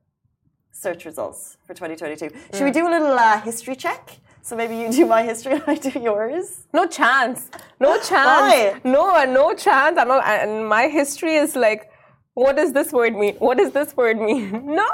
search 0.71 1.05
results 1.05 1.57
for 1.67 1.75
2022? 1.75 2.31
Should 2.51 2.63
we 2.63 2.71
do 2.71 2.87
a 2.87 2.89
little 2.89 3.13
uh, 3.13 3.39
history 3.41 3.75
check? 3.75 4.17
So 4.41 4.55
maybe 4.55 4.75
you 4.75 4.91
do 4.91 5.05
my 5.05 5.21
history 5.21 5.53
and 5.53 5.63
I 5.67 5.75
do 5.75 5.99
yours. 5.99 6.65
No 6.73 6.87
chance. 6.87 7.51
No 7.79 7.99
chance. 8.09 8.25
Why? 8.25 8.81
No, 8.83 9.23
no 9.25 9.53
chance. 9.53 9.99
I'm 9.99 10.07
not. 10.07 10.25
And 10.25 10.67
my 10.67 10.87
history 10.87 11.35
is 11.35 11.55
like, 11.55 11.91
what 12.33 12.55
does 12.55 12.73
this 12.73 12.91
word 12.91 13.15
mean? 13.15 13.35
What 13.35 13.59
does 13.59 13.71
this 13.71 13.95
word 13.95 14.17
mean? 14.19 14.49
No. 14.81 14.87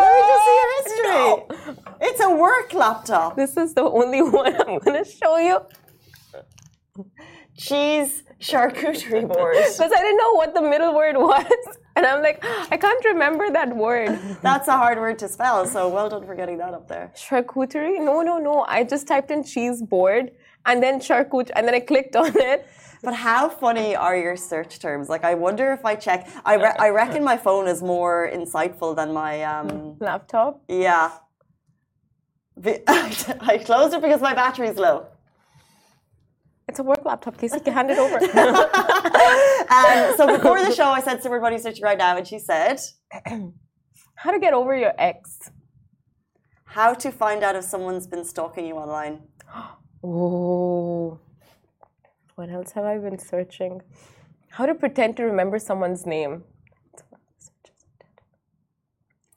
Let 0.00 0.12
me 0.16 0.22
just 0.32 0.44
see 0.46 0.56
your 0.60 0.70
history. 0.78 1.06
No. 1.06 1.96
It's 2.00 2.20
a 2.20 2.30
work 2.34 2.74
laptop. 2.74 3.36
This 3.36 3.56
is 3.56 3.74
the 3.74 3.84
only 3.84 4.22
one 4.40 4.52
I'm 4.66 4.80
gonna 4.80 5.04
show 5.04 5.36
you. 5.38 5.60
Cheese 7.56 8.24
charcuterie 8.40 9.28
board. 9.28 9.56
Because 9.56 9.92
I 9.98 10.00
didn't 10.02 10.16
know 10.16 10.32
what 10.34 10.54
the 10.54 10.62
middle 10.62 10.94
word 10.94 11.16
was. 11.16 11.78
And 11.98 12.06
I'm 12.06 12.22
like, 12.22 12.38
I 12.74 12.76
can't 12.76 13.04
remember 13.12 13.50
that 13.50 13.74
word. 13.74 14.10
That's 14.48 14.68
a 14.68 14.76
hard 14.82 14.98
word 14.98 15.18
to 15.18 15.28
spell, 15.36 15.66
so 15.66 15.88
well 15.88 16.08
done 16.08 16.24
for 16.24 16.36
getting 16.36 16.58
that 16.58 16.72
up 16.78 16.86
there. 16.86 17.06
Charcuterie? 17.16 17.98
No, 18.10 18.22
no, 18.22 18.38
no. 18.38 18.64
I 18.76 18.84
just 18.84 19.08
typed 19.08 19.32
in 19.32 19.42
cheese 19.42 19.82
board 19.82 20.30
and 20.64 20.80
then 20.80 21.00
charcuterie 21.00 21.50
and 21.56 21.66
then 21.66 21.74
I 21.74 21.80
clicked 21.80 22.14
on 22.16 22.32
it. 22.52 22.60
But 23.00 23.14
how 23.14 23.48
funny 23.48 23.94
are 23.94 24.16
your 24.16 24.36
search 24.36 24.80
terms? 24.80 25.08
Like, 25.08 25.22
I 25.22 25.34
wonder 25.34 25.72
if 25.72 25.84
I 25.84 25.94
check. 25.94 26.28
I, 26.44 26.54
re- 26.56 26.74
I 26.86 26.88
reckon 26.88 27.22
my 27.22 27.36
phone 27.36 27.68
is 27.68 27.80
more 27.80 28.28
insightful 28.38 28.96
than 28.96 29.12
my. 29.12 29.32
um 29.44 29.68
Laptop. 30.00 30.52
Yeah. 30.66 31.12
I 32.66 33.62
closed 33.64 33.94
it 33.94 34.02
because 34.02 34.20
my 34.20 34.34
battery's 34.34 34.78
low. 34.86 35.06
It's 36.68 36.78
a 36.78 36.82
work 36.82 37.04
laptop, 37.04 37.38
Casey. 37.38 37.56
You 37.56 37.62
can 37.62 37.72
hand 37.72 37.90
it 37.90 37.98
over. 37.98 38.18
Um, 39.70 40.14
so 40.16 40.26
before 40.26 40.58
the 40.64 40.72
show, 40.74 40.86
I 40.86 41.02
said 41.02 41.20
to 41.20 41.26
everybody 41.26 41.58
searching 41.58 41.84
right 41.84 41.98
now, 41.98 42.16
and 42.16 42.26
she 42.26 42.38
said, 42.38 42.80
How 44.14 44.30
to 44.30 44.38
get 44.38 44.54
over 44.54 44.74
your 44.74 44.94
ex. 44.98 45.50
"How 46.64 46.94
to 46.94 47.10
find 47.10 47.44
out 47.44 47.54
if 47.54 47.64
someone's 47.64 48.06
been 48.06 48.24
stalking 48.24 48.66
you 48.66 48.76
online." 48.76 49.22
Oh. 50.02 51.18
What 52.36 52.50
else 52.50 52.70
have 52.72 52.84
I 52.84 52.98
been 52.98 53.18
searching? 53.18 53.82
How 54.50 54.64
to 54.64 54.74
pretend 54.74 55.16
to 55.16 55.24
remember 55.24 55.58
someone's 55.58 56.06
name. 56.06 56.44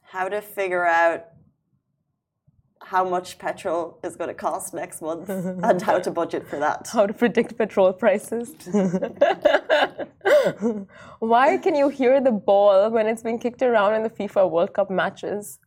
How 0.04 0.30
to 0.30 0.40
figure 0.40 0.86
out 0.86 1.26
how 2.92 3.04
much 3.06 3.38
petrol 3.40 3.98
is 4.04 4.18
going 4.18 4.28
to 4.28 4.34
cost 4.34 4.74
next 4.74 5.02
month 5.02 5.30
and 5.68 5.82
how 5.82 5.98
to 5.98 6.12
budget 6.12 6.46
for 6.46 6.60
that. 6.60 6.90
How 6.92 7.08
to 7.08 7.14
predict 7.14 7.58
petrol 7.58 7.94
prices. 7.94 8.54
Why 11.20 11.58
can 11.58 11.74
you 11.82 11.88
hear 11.88 12.20
the 12.20 12.36
ball 12.50 12.90
when 12.92 13.08
it's 13.08 13.24
being 13.24 13.40
kicked 13.40 13.62
around 13.62 13.94
in 13.94 14.04
the 14.04 14.10
FIFA 14.10 14.52
World 14.52 14.74
Cup 14.74 14.90
matches? 14.92 15.60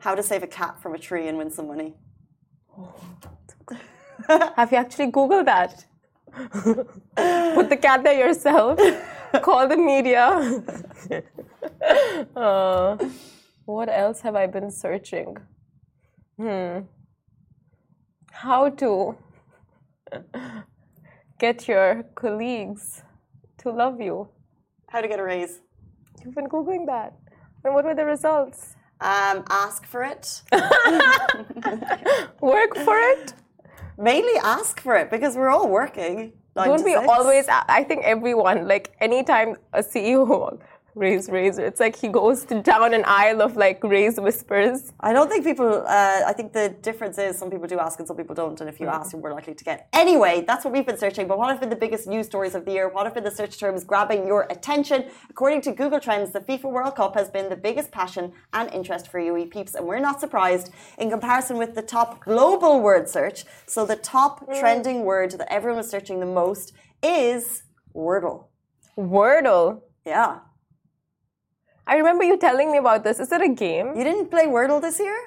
How 0.00 0.16
to 0.16 0.22
save 0.30 0.42
a 0.42 0.48
cat 0.48 0.82
from 0.82 0.96
a 0.96 0.98
tree 0.98 1.28
and 1.28 1.38
win 1.38 1.52
some 1.52 1.68
money. 1.68 1.94
Have 4.56 4.72
you 4.72 4.78
actually 4.78 5.12
Googled 5.12 5.44
that? 5.44 5.84
Put 7.54 7.68
the 7.68 7.78
cat 7.80 8.02
there 8.02 8.18
yourself. 8.18 8.80
Call 9.42 9.68
the 9.68 9.76
media. 9.76 10.24
Uh, 12.34 12.96
what 13.66 13.88
else 13.88 14.20
have 14.20 14.36
I 14.36 14.46
been 14.46 14.70
searching? 14.70 15.36
Hmm. 16.38 16.80
How 18.30 18.70
to 18.70 19.16
get 21.38 21.68
your 21.68 22.04
colleagues 22.14 23.02
to 23.58 23.70
love 23.70 24.00
you. 24.00 24.28
How 24.88 25.00
to 25.00 25.08
get 25.08 25.18
a 25.18 25.22
raise. 25.22 25.60
You've 26.24 26.34
been 26.34 26.46
Googling 26.46 26.86
that. 26.86 27.14
And 27.64 27.74
what 27.74 27.84
were 27.84 27.94
the 27.94 28.04
results? 28.04 28.76
Um, 29.00 29.44
ask 29.50 29.84
for 29.84 30.02
it. 30.04 30.42
Work 32.40 32.76
for 32.76 32.98
it? 32.98 33.34
Mainly 33.98 34.38
ask 34.42 34.80
for 34.80 34.94
it 34.96 35.10
because 35.10 35.36
we're 35.36 35.50
all 35.50 35.68
working. 35.68 36.32
Don't 36.54 36.84
we 36.84 36.94
always? 36.94 37.46
I 37.48 37.84
think 37.84 38.04
everyone, 38.04 38.66
like 38.66 38.94
anytime 39.00 39.56
a 39.74 39.82
CEO 39.82 40.58
raise 40.96 41.28
raise, 41.28 41.58
it's 41.58 41.78
like 41.78 41.94
he 41.94 42.08
goes 42.08 42.44
to 42.46 42.62
down 42.72 42.94
an 42.94 43.04
aisle 43.06 43.42
of 43.42 43.56
like 43.56 43.84
raise 43.84 44.18
whispers. 44.18 44.92
I 45.00 45.12
don't 45.12 45.28
think 45.30 45.44
people. 45.44 45.84
Uh, 45.86 46.22
I 46.26 46.32
think 46.32 46.52
the 46.52 46.70
difference 46.80 47.18
is 47.18 47.38
some 47.38 47.50
people 47.50 47.68
do 47.68 47.78
ask 47.78 47.98
and 47.98 48.08
some 48.08 48.16
people 48.16 48.34
don't. 48.34 48.58
And 48.60 48.68
if 48.68 48.80
you 48.80 48.88
ask, 48.88 49.14
we're 49.14 49.34
likely 49.34 49.54
to 49.54 49.64
get. 49.64 49.88
Anyway, 49.92 50.44
that's 50.46 50.64
what 50.64 50.72
we've 50.72 50.86
been 50.86 50.98
searching. 50.98 51.28
But 51.28 51.38
what 51.38 51.50
have 51.50 51.60
been 51.60 51.68
the 51.68 51.76
biggest 51.76 52.06
news 52.06 52.26
stories 52.26 52.54
of 52.54 52.64
the 52.64 52.72
year? 52.72 52.88
What 52.88 53.04
have 53.04 53.14
been 53.14 53.24
the 53.24 53.30
search 53.30 53.58
terms 53.58 53.84
grabbing 53.84 54.26
your 54.26 54.46
attention? 54.50 55.04
According 55.30 55.60
to 55.62 55.72
Google 55.72 56.00
Trends, 56.00 56.32
the 56.32 56.40
FIFA 56.40 56.72
World 56.72 56.96
Cup 56.96 57.14
has 57.14 57.28
been 57.28 57.48
the 57.50 57.56
biggest 57.56 57.90
passion 57.92 58.32
and 58.54 58.72
interest 58.72 59.08
for 59.08 59.20
UE 59.20 59.46
peeps, 59.46 59.74
and 59.74 59.86
we're 59.86 60.00
not 60.00 60.18
surprised 60.20 60.70
in 60.98 61.10
comparison 61.10 61.58
with 61.58 61.74
the 61.74 61.82
top 61.82 62.24
global 62.24 62.80
word 62.80 63.08
search. 63.08 63.44
So 63.66 63.84
the 63.84 63.96
top 63.96 64.46
trending 64.58 65.04
word 65.04 65.32
that 65.32 65.52
everyone 65.52 65.78
was 65.78 65.90
searching 65.90 66.20
the 66.20 66.26
most 66.26 66.72
is 67.02 67.62
Wordle. 67.94 68.48
Wordle. 68.98 69.82
Yeah, 70.04 70.38
I 71.86 71.96
remember 71.96 72.24
you 72.24 72.36
telling 72.36 72.72
me 72.72 72.78
about 72.78 73.04
this. 73.04 73.20
Is 73.20 73.30
it 73.32 73.40
a 73.40 73.48
game? 73.48 73.94
you 73.96 74.04
didn't 74.04 74.30
play 74.30 74.46
Wordle 74.46 74.80
this 74.80 74.98
year. 74.98 75.18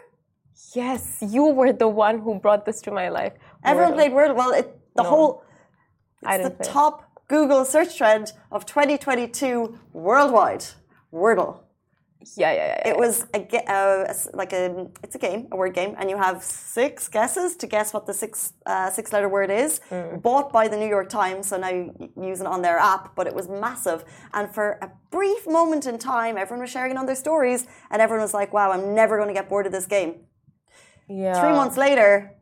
Yes, 0.75 1.17
you 1.21 1.45
were 1.45 1.71
the 1.71 1.87
one 1.87 2.19
who 2.19 2.35
brought 2.39 2.65
this 2.65 2.81
to 2.81 2.91
my 2.91 3.09
life. 3.09 3.33
Everyone 3.63 3.93
Wordle. 3.93 3.95
played 3.95 4.11
Wordle. 4.11 4.35
Well, 4.35 4.51
it, 4.51 4.67
the 4.95 5.03
No. 5.03 5.09
whole 5.09 5.43
I 6.25 6.35
It's 6.35 6.43
didn't 6.43 6.57
the 6.59 6.63
play. 6.63 6.73
top 6.73 7.03
Google 7.29 7.63
search 7.65 7.97
trend 7.97 8.33
of 8.51 8.65
2022 8.65 9.77
worldwide. 9.93 10.65
Wordle. 11.13 11.61
Yeah, 12.35 12.51
yeah, 12.51 12.67
yeah. 12.67 12.89
It 12.89 12.97
was 12.97 13.25
a, 13.33 13.71
uh, 13.71 14.13
like 14.33 14.51
a 14.51 14.87
it's 15.03 15.15
a 15.15 15.17
game, 15.17 15.47
a 15.53 15.55
word 15.55 15.73
game, 15.73 15.95
and 15.97 16.09
you 16.09 16.17
have 16.17 16.43
six 16.43 17.07
guesses 17.07 17.55
to 17.57 17.65
guess 17.67 17.93
what 17.93 18.05
the 18.05 18.13
six 18.13 18.53
uh, 18.65 18.89
six 18.89 19.13
letter 19.13 19.29
word 19.29 19.49
is. 19.49 19.79
Mm. 19.89 20.21
Bought 20.21 20.51
by 20.51 20.67
the 20.67 20.75
New 20.75 20.87
York 20.87 21.09
Times, 21.09 21.47
so 21.47 21.57
now 21.57 21.69
you 21.69 22.11
use 22.21 22.41
it 22.41 22.47
on 22.47 22.61
their 22.61 22.77
app. 22.77 23.15
But 23.15 23.27
it 23.27 23.33
was 23.33 23.47
massive, 23.47 24.03
and 24.33 24.53
for 24.53 24.77
a 24.81 24.91
brief 25.11 25.47
moment 25.47 25.85
in 25.85 25.97
time, 25.97 26.37
everyone 26.37 26.61
was 26.61 26.69
sharing 26.69 26.91
it 26.91 26.97
on 26.97 27.05
their 27.05 27.15
stories, 27.15 27.67
and 27.89 28.01
everyone 28.01 28.23
was 28.23 28.33
like, 28.33 28.51
"Wow, 28.51 28.71
I'm 28.71 28.93
never 28.93 29.15
going 29.15 29.29
to 29.29 29.33
get 29.33 29.47
bored 29.47 29.65
of 29.65 29.71
this 29.71 29.85
game." 29.85 30.15
yeah. 31.07 31.39
Three 31.41 31.53
months 31.53 31.77
later, 31.77 32.35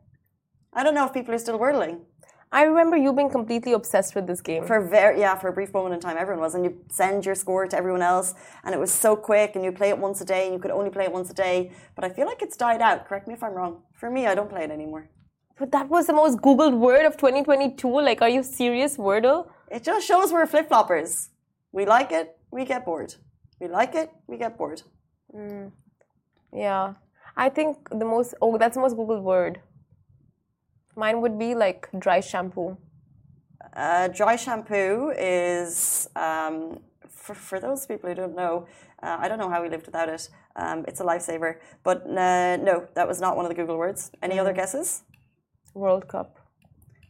I 0.72 0.82
don't 0.82 0.94
know 0.94 1.06
if 1.06 1.12
people 1.12 1.34
are 1.34 1.38
still 1.38 1.58
wordling. 1.58 2.00
I 2.50 2.62
remember 2.62 2.96
you 2.96 3.12
being 3.12 3.28
completely 3.28 3.72
obsessed 3.74 4.14
with 4.14 4.26
this 4.26 4.40
game. 4.40 4.64
For 4.64 4.80
very 4.80 5.20
yeah, 5.20 5.34
for 5.34 5.48
a 5.48 5.52
brief 5.52 5.74
moment 5.74 5.94
in 5.94 6.00
time, 6.00 6.16
everyone 6.18 6.42
was, 6.42 6.54
and 6.54 6.64
you 6.64 6.78
send 6.90 7.26
your 7.26 7.34
score 7.34 7.66
to 7.66 7.76
everyone 7.76 8.00
else, 8.00 8.34
and 8.64 8.74
it 8.74 8.78
was 8.78 8.90
so 8.90 9.16
quick, 9.16 9.54
and 9.54 9.62
you 9.62 9.70
play 9.70 9.90
it 9.90 9.98
once 9.98 10.20
a 10.22 10.24
day, 10.24 10.44
and 10.46 10.54
you 10.54 10.58
could 10.58 10.70
only 10.70 10.88
play 10.88 11.04
it 11.04 11.12
once 11.12 11.30
a 11.30 11.34
day. 11.34 11.72
But 11.94 12.04
I 12.04 12.08
feel 12.08 12.26
like 12.26 12.40
it's 12.40 12.56
died 12.56 12.80
out. 12.80 13.06
Correct 13.06 13.28
me 13.28 13.34
if 13.34 13.42
I'm 13.42 13.52
wrong. 13.52 13.82
For 13.92 14.10
me, 14.10 14.26
I 14.26 14.34
don't 14.34 14.48
play 14.48 14.64
it 14.64 14.70
anymore. 14.70 15.10
But 15.58 15.72
that 15.72 15.88
was 15.88 16.06
the 16.06 16.14
most 16.14 16.38
Googled 16.38 16.78
word 16.78 17.04
of 17.04 17.16
2022. 17.16 17.88
Like, 18.00 18.22
are 18.22 18.28
you 18.28 18.42
serious, 18.42 18.96
Wordle? 18.96 19.48
It 19.70 19.82
just 19.84 20.06
shows 20.06 20.32
we're 20.32 20.46
flip 20.46 20.70
floppers. 20.70 21.28
We 21.72 21.84
like 21.84 22.12
it, 22.12 22.38
we 22.50 22.64
get 22.64 22.86
bored. 22.86 23.14
We 23.60 23.68
like 23.68 23.94
it, 23.94 24.10
we 24.26 24.38
get 24.38 24.56
bored. 24.56 24.82
Mm. 25.34 25.72
Yeah. 26.54 26.94
I 27.36 27.50
think 27.50 27.76
the 27.90 28.04
most, 28.06 28.34
oh, 28.40 28.56
that's 28.56 28.76
the 28.76 28.80
most 28.80 28.96
Googled 28.96 29.22
word. 29.22 29.60
Mine 30.98 31.20
would 31.20 31.38
be 31.38 31.54
like 31.54 31.88
dry 32.00 32.18
shampoo. 32.18 32.76
Uh, 33.76 34.08
dry 34.08 34.34
shampoo 34.34 35.12
is 35.16 36.08
um, 36.16 36.80
for 37.08 37.34
for 37.36 37.60
those 37.60 37.86
people 37.86 38.08
who 38.08 38.16
don't 38.16 38.34
know. 38.34 38.66
Uh, 39.00 39.16
I 39.20 39.28
don't 39.28 39.38
know 39.38 39.48
how 39.48 39.62
we 39.62 39.68
lived 39.68 39.86
without 39.86 40.08
it. 40.08 40.28
Um, 40.56 40.84
it's 40.88 41.00
a 41.00 41.04
lifesaver. 41.04 41.50
But 41.84 41.98
uh, 42.04 42.56
no, 42.56 42.88
that 42.96 43.06
was 43.06 43.20
not 43.20 43.36
one 43.36 43.44
of 43.44 43.48
the 43.48 43.54
Google 43.54 43.78
words. 43.78 44.10
Any 44.22 44.40
other 44.40 44.52
guesses? 44.52 45.04
World 45.72 46.08
Cup. 46.08 46.30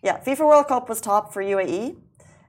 Yeah, 0.03 0.21
FIFA 0.21 0.47
World 0.47 0.69
Cup 0.69 0.91
was 0.91 1.01
top 1.01 1.33
for 1.33 1.43
UAE. 1.43 1.97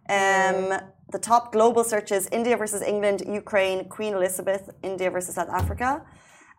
Um, 0.10 0.78
the 1.16 1.20
top 1.22 1.54
global 1.54 1.86
searches 1.86 2.28
India 2.34 2.58
versus 2.58 2.82
England, 2.82 3.24
Ukraine, 3.26 3.88
Queen 3.88 4.14
Elizabeth, 4.14 4.70
India 4.84 5.10
versus 5.10 5.36
South 5.36 5.50
Africa. 5.50 6.04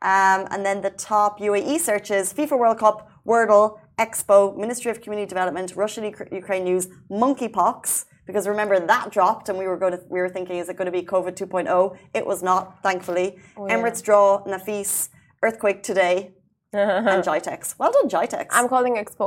Um, 0.03 0.49
and 0.51 0.65
then 0.65 0.81
the 0.81 0.91
top 0.91 1.39
UAE 1.39 1.79
searches 1.81 2.33
FIFA 2.33 2.59
World 2.59 2.79
Cup, 2.79 3.11
Wordle, 3.27 3.79
Expo, 4.05 4.57
Ministry 4.57 4.91
of 4.91 5.01
Community 5.03 5.29
Development, 5.29 5.69
Russian 5.77 6.05
Ukraine 6.33 6.65
news, 6.65 6.89
monkeypox. 7.11 8.07
Because 8.27 8.47
remember 8.49 8.79
that 8.95 9.11
dropped, 9.11 9.49
and 9.49 9.59
we 9.59 9.67
were 9.67 9.77
going 9.77 9.93
to 9.93 10.01
we 10.15 10.21
were 10.21 10.29
thinking, 10.37 10.57
is 10.63 10.69
it 10.69 10.77
going 10.79 10.87
to 10.93 10.97
be 11.01 11.03
COVID 11.15 11.35
2.0? 11.35 11.97
It 12.15 12.25
was 12.25 12.43
not, 12.51 12.83
thankfully. 12.83 13.29
Oh, 13.57 13.63
Emirates 13.75 14.03
draw, 14.09 14.43
Nafis, 14.45 15.09
earthquake 15.43 15.83
today, 15.83 16.15
and 16.73 17.23
GITEX. 17.29 17.75
Well 17.79 17.93
done, 17.97 18.09
GITEX. 18.09 18.47
I'm 18.53 18.69
calling 18.69 18.95
Expo. 19.05 19.27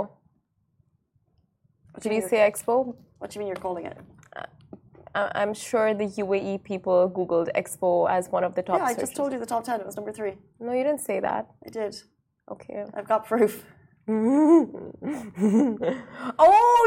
what, 1.92 2.01
Did 2.03 2.13
you 2.13 2.22
say 2.32 2.38
Expo? 2.50 2.96
what 3.20 3.30
do 3.30 3.34
you 3.36 3.39
mean 3.42 3.48
you're 3.48 3.63
calling 3.68 3.86
it? 3.92 3.98
Uh, 4.36 4.46
I- 5.15 5.32
I'm 5.42 5.53
sure 5.53 5.94
the 5.94 6.06
UAE 6.24 6.63
people 6.63 6.98
Googled 7.18 7.50
Expo 7.62 8.10
as 8.10 8.24
one 8.30 8.44
of 8.50 8.56
the 8.56 8.63
top 8.63 8.77
Yeah, 8.80 8.86
I 8.86 8.94
searches. 8.94 9.03
just 9.10 9.15
told 9.18 9.32
you 9.34 9.39
the 9.39 9.46
top 9.53 9.63
10. 9.65 9.82
It 9.82 9.86
was 9.86 9.96
number 9.98 10.12
three. 10.20 10.34
No, 10.65 10.72
you 10.72 10.84
didn't 10.88 11.01
say 11.10 11.20
that. 11.20 11.44
I 11.68 11.70
did. 11.70 11.94
Okay. 12.53 12.86
I've 12.96 13.08
got 13.08 13.25
proof. 13.25 13.53
oh, 14.07 14.81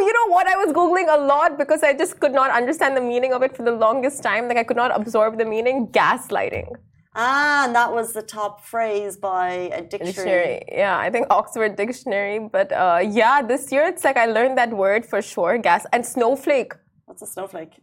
you 0.06 0.12
know 0.12 0.26
what? 0.28 0.46
I 0.46 0.56
was 0.56 0.74
Googling 0.74 1.08
a 1.08 1.16
lot 1.18 1.56
because 1.56 1.82
I 1.82 1.94
just 1.94 2.20
could 2.20 2.32
not 2.32 2.50
understand 2.50 2.94
the 2.94 3.00
meaning 3.00 3.32
of 3.32 3.42
it 3.42 3.56
for 3.56 3.62
the 3.62 3.72
longest 3.72 4.22
time. 4.22 4.48
Like, 4.48 4.58
I 4.58 4.64
could 4.64 4.76
not 4.76 4.94
absorb 4.94 5.38
the 5.38 5.46
meaning. 5.46 5.88
Gaslighting. 5.88 6.68
Ah, 7.14 7.64
and 7.64 7.74
that 7.74 7.90
was 7.90 8.12
the 8.12 8.20
top 8.20 8.62
phrase 8.62 9.16
by 9.16 9.70
a 9.72 9.80
dictionary. 9.80 10.12
Dictionary. 10.12 10.62
Yeah, 10.70 10.98
I 10.98 11.08
think 11.08 11.28
Oxford 11.30 11.74
Dictionary. 11.74 12.38
But 12.38 12.70
uh, 12.72 13.00
yeah, 13.02 13.40
this 13.40 13.72
year 13.72 13.86
it's 13.86 14.04
like 14.04 14.18
I 14.18 14.26
learned 14.26 14.58
that 14.58 14.70
word 14.70 15.06
for 15.06 15.22
sure. 15.22 15.56
Gas 15.56 15.86
and 15.94 16.04
snowflake. 16.04 16.74
What's 17.06 17.22
a 17.22 17.26
snowflake? 17.26 17.80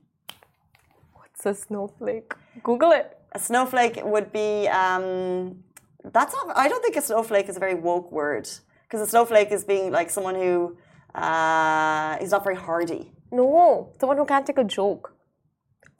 What's 1.13 1.43
a 1.47 1.55
snowflake? 1.55 2.35
Google 2.61 2.91
it. 2.91 3.17
A 3.31 3.39
snowflake 3.39 3.99
would 4.03 4.31
be 4.31 4.67
um, 4.67 5.63
that's 6.03 6.35
not. 6.35 6.55
I 6.55 6.67
don't 6.67 6.83
think 6.83 6.95
a 6.97 7.01
snowflake 7.01 7.49
is 7.49 7.57
a 7.57 7.59
very 7.59 7.73
woke 7.73 8.11
word 8.11 8.47
because 8.93 9.07
a 9.07 9.09
snowflake 9.09 9.51
is 9.51 9.63
being 9.63 9.91
like 9.91 10.12
someone 10.12 10.35
who 10.35 10.77
uh, 11.15 12.15
is 12.21 12.29
not 12.29 12.43
very 12.43 12.55
hardy. 12.55 13.12
No, 13.31 13.91
someone 14.00 14.17
who 14.17 14.25
can't 14.25 14.45
take 14.45 14.59
a 14.59 14.63
joke. 14.63 15.15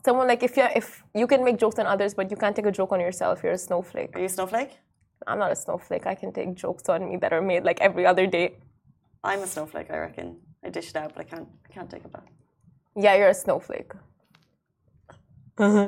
Someone 0.06 0.28
like 0.28 0.44
if 0.44 0.56
you 0.58 0.66
if 0.76 1.04
you 1.16 1.26
can 1.26 1.44
make 1.44 1.58
jokes 1.58 1.80
on 1.80 1.88
others, 1.88 2.14
but 2.14 2.30
you 2.30 2.38
can't 2.38 2.56
take 2.56 2.68
a 2.68 2.72
joke 2.72 2.92
on 2.92 3.00
yourself, 3.00 3.42
you're 3.42 3.54
a 3.54 3.58
snowflake. 3.58 4.12
Are 4.16 4.20
you 4.20 4.28
a 4.28 4.36
snowflake? 4.38 4.78
I'm 5.26 5.40
not 5.40 5.52
a 5.52 5.56
snowflake. 5.56 6.06
I 6.06 6.14
can 6.14 6.32
take 6.32 6.54
jokes 6.54 6.88
on 6.88 7.10
me 7.10 7.18
that 7.18 7.34
are 7.34 7.42
made 7.42 7.64
like 7.64 7.82
every 7.82 8.06
other 8.06 8.28
day. 8.28 8.58
I'm 9.24 9.42
a 9.42 9.48
snowflake. 9.48 9.90
I 9.90 9.98
reckon. 9.98 10.38
I 10.64 10.70
dish 10.70 10.90
it 10.92 10.96
out, 10.96 11.16
but 11.16 11.22
I 11.26 11.28
can't. 11.32 11.48
I 11.68 11.74
can't 11.74 11.90
take 11.90 12.06
it 12.06 12.12
back. 12.14 12.28
Yeah, 12.96 13.16
you're 13.16 13.30
a 13.30 13.34
snowflake. 13.34 13.92
um, 15.58 15.88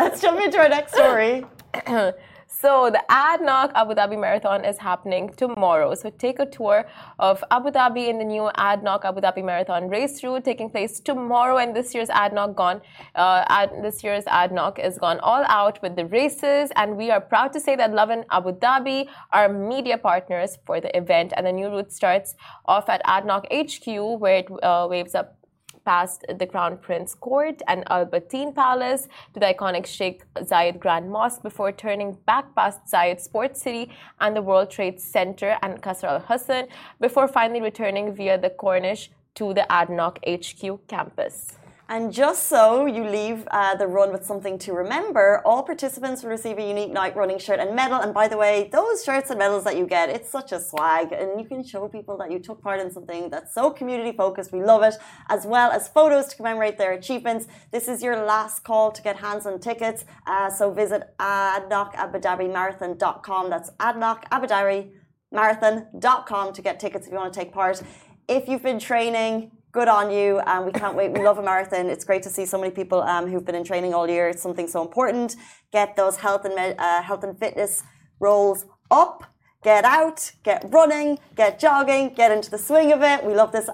let's 0.00 0.20
jump 0.20 0.38
into 0.44 0.58
our 0.58 0.68
next 0.68 0.92
story. 0.92 1.46
So 2.60 2.88
the 2.88 3.02
ADNOC 3.10 3.72
Abu 3.74 3.94
Dhabi 3.94 4.18
Marathon 4.18 4.64
is 4.64 4.78
happening 4.78 5.28
tomorrow. 5.36 5.94
So 5.94 6.10
take 6.10 6.38
a 6.38 6.46
tour 6.46 6.86
of 7.18 7.42
Abu 7.50 7.70
Dhabi 7.70 8.08
in 8.08 8.18
the 8.18 8.24
new 8.24 8.48
ADNOC 8.56 9.04
Abu 9.04 9.20
Dhabi 9.20 9.44
Marathon 9.44 9.88
race 9.88 10.22
route 10.22 10.44
taking 10.44 10.70
place 10.70 11.00
tomorrow. 11.00 11.56
And 11.58 11.74
this 11.74 11.94
year's 11.94 12.08
ADNOC 12.08 12.54
gone, 12.54 12.80
uh, 13.16 13.44
ad, 13.48 13.70
this 13.82 14.04
year's 14.04 14.24
ADNOC 14.24 14.78
is 14.78 14.98
gone 14.98 15.18
all 15.20 15.44
out 15.48 15.82
with 15.82 15.96
the 15.96 16.06
races. 16.06 16.70
And 16.76 16.96
we 16.96 17.10
are 17.10 17.20
proud 17.20 17.52
to 17.54 17.60
say 17.60 17.74
that 17.76 17.92
Lovin 17.92 18.24
Abu 18.30 18.52
Dhabi 18.52 19.08
are 19.32 19.48
media 19.48 19.98
partners 19.98 20.56
for 20.64 20.80
the 20.80 20.96
event. 20.96 21.32
And 21.36 21.44
the 21.44 21.52
new 21.52 21.68
route 21.68 21.92
starts 21.92 22.36
off 22.66 22.88
at 22.88 23.02
ADNOC 23.04 23.46
HQ 23.50 24.20
where 24.20 24.36
it 24.36 24.46
uh, 24.62 24.86
waves 24.88 25.14
up 25.16 25.36
past 25.84 26.24
the 26.38 26.46
Crown 26.46 26.78
Prince 26.78 27.14
Court 27.14 27.62
and 27.68 27.84
Al 27.90 28.06
Bateen 28.06 28.52
Palace 28.52 29.08
to 29.32 29.40
the 29.40 29.46
iconic 29.46 29.86
Sheikh 29.86 30.22
Zayed 30.36 30.78
Grand 30.78 31.10
Mosque 31.10 31.42
before 31.42 31.72
turning 31.72 32.16
back 32.26 32.54
past 32.54 32.80
Zayed 32.86 33.20
Sports 33.20 33.62
City 33.62 33.90
and 34.20 34.34
the 34.34 34.42
World 34.42 34.70
Trade 34.70 35.00
Center 35.00 35.58
and 35.62 35.82
Qasr 35.82 36.04
Al 36.04 36.20
Hosn 36.20 36.68
before 37.00 37.28
finally 37.28 37.60
returning 37.60 38.14
via 38.14 38.38
the 38.38 38.50
Corniche 38.50 39.08
to 39.34 39.52
the 39.52 39.66
ADNOC 39.70 40.18
HQ 40.26 40.86
campus. 40.88 41.58
And 41.86 42.14
just 42.14 42.46
so 42.46 42.86
you 42.86 43.04
leave 43.04 43.46
uh, 43.50 43.74
the 43.74 43.86
run 43.86 44.10
with 44.10 44.24
something 44.24 44.56
to 44.60 44.72
remember, 44.72 45.42
all 45.44 45.62
participants 45.62 46.22
will 46.22 46.30
receive 46.30 46.56
a 46.56 46.66
unique 46.66 46.90
night 46.90 47.14
running 47.14 47.38
shirt 47.38 47.60
and 47.60 47.76
medal. 47.76 48.00
And 48.00 48.14
by 48.14 48.26
the 48.26 48.38
way, 48.38 48.70
those 48.72 49.04
shirts 49.04 49.28
and 49.28 49.38
medals 49.38 49.64
that 49.64 49.76
you 49.76 49.86
get, 49.86 50.08
it's 50.08 50.30
such 50.30 50.52
a 50.52 50.60
swag. 50.60 51.12
And 51.12 51.38
you 51.38 51.46
can 51.46 51.62
show 51.62 51.86
people 51.88 52.16
that 52.18 52.32
you 52.32 52.38
took 52.38 52.62
part 52.62 52.80
in 52.80 52.90
something 52.90 53.28
that's 53.28 53.52
so 53.52 53.70
community 53.70 54.16
focused. 54.16 54.50
We 54.50 54.62
love 54.62 54.82
it. 54.82 54.94
As 55.28 55.44
well 55.44 55.70
as 55.70 55.88
photos 55.88 56.28
to 56.28 56.36
commemorate 56.36 56.78
their 56.78 56.92
achievements. 56.92 57.46
This 57.70 57.86
is 57.86 58.02
your 58.02 58.16
last 58.16 58.64
call 58.64 58.90
to 58.90 59.02
get 59.02 59.16
hands 59.16 59.44
on 59.44 59.60
tickets. 59.60 60.06
Uh, 60.26 60.48
so 60.48 60.72
visit 60.72 61.14
adnocabudhabimarathon.com. 61.18 63.50
That's 63.50 63.68
adnocabudhabimarathon.com 63.72 66.52
to 66.54 66.62
get 66.62 66.80
tickets 66.80 67.06
if 67.06 67.12
you 67.12 67.18
want 67.18 67.34
to 67.34 67.38
take 67.38 67.52
part. 67.52 67.82
If 68.26 68.48
you've 68.48 68.62
been 68.62 68.78
training, 68.78 69.50
good 69.74 69.88
on 69.88 70.10
you. 70.10 70.38
And 70.38 70.60
um, 70.60 70.66
we 70.66 70.72
can't 70.72 70.96
wait. 70.96 71.10
We 71.10 71.22
love 71.22 71.36
a 71.36 71.42
marathon. 71.42 71.86
It's 71.90 72.04
great 72.04 72.22
to 72.22 72.30
see 72.30 72.46
so 72.46 72.56
many 72.56 72.70
people 72.70 73.02
um, 73.02 73.26
who've 73.26 73.44
been 73.44 73.56
in 73.56 73.64
training 73.64 73.92
all 73.92 74.08
year. 74.08 74.28
It's 74.28 74.40
something 74.40 74.68
so 74.68 74.80
important. 74.80 75.36
Get 75.72 75.96
those 75.96 76.16
health 76.16 76.46
and 76.46 76.54
uh, 76.78 77.02
health 77.02 77.24
and 77.24 77.38
fitness 77.38 77.82
roles 78.20 78.64
up. 78.90 79.24
Get 79.64 79.84
out. 79.84 80.30
Get 80.44 80.64
running. 80.68 81.18
Get 81.34 81.58
jogging. 81.58 82.14
Get 82.14 82.30
into 82.30 82.50
the 82.50 82.58
swing 82.58 82.92
of 82.92 83.02
it. 83.02 83.24
We 83.24 83.34
love 83.34 83.50
this 83.50 83.68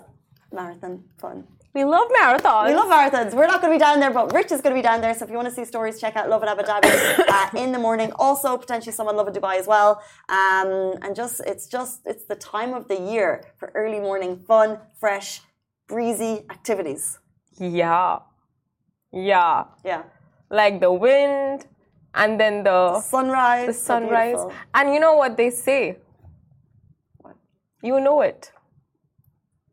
marathon 0.50 1.04
fun. 1.18 1.46
We 1.72 1.84
love 1.84 2.08
marathons. 2.20 2.66
We 2.66 2.74
love 2.74 2.88
marathons. 2.88 3.32
We're 3.32 3.46
not 3.46 3.60
going 3.60 3.72
to 3.72 3.78
be 3.78 3.78
down 3.78 4.00
there, 4.00 4.10
but 4.10 4.32
Rich 4.32 4.50
is 4.50 4.60
going 4.60 4.74
to 4.74 4.78
be 4.78 4.82
down 4.82 5.00
there. 5.00 5.14
So 5.14 5.24
if 5.24 5.30
you 5.30 5.36
want 5.36 5.48
to 5.50 5.54
see 5.54 5.64
stories, 5.64 6.00
check 6.00 6.16
out 6.16 6.28
Lovin 6.28 6.48
Abu 6.48 6.62
Dhabi 6.62 6.90
uh, 7.28 7.62
in 7.62 7.70
the 7.70 7.78
morning. 7.78 8.10
Also, 8.16 8.56
potentially 8.56 8.92
someone 8.92 9.16
Lovin 9.16 9.34
Dubai 9.34 9.56
as 9.56 9.68
well. 9.68 10.02
Um, 10.28 10.94
and 11.02 11.14
just, 11.14 11.40
it's 11.46 11.68
just, 11.68 12.00
it's 12.06 12.24
the 12.24 12.34
time 12.34 12.72
of 12.74 12.88
the 12.88 12.98
year 12.98 13.44
for 13.56 13.70
early 13.76 14.00
morning 14.00 14.36
fun, 14.36 14.80
fresh, 14.98 15.42
breezy 15.90 16.44
activities. 16.50 17.18
Yeah. 17.58 18.20
Yeah. 19.12 19.64
Yeah. 19.84 20.04
Like 20.50 20.80
the 20.80 20.92
wind 20.92 21.66
and 22.14 22.40
then 22.40 22.62
the 22.62 23.00
sunrise. 23.00 23.66
The 23.66 23.74
sunrise. 23.74 24.36
So 24.36 24.52
and 24.72 24.94
you 24.94 25.00
know 25.00 25.14
what 25.14 25.36
they 25.36 25.50
say? 25.50 25.98
What? 27.18 27.36
You 27.82 28.00
know 28.00 28.22
it. 28.22 28.52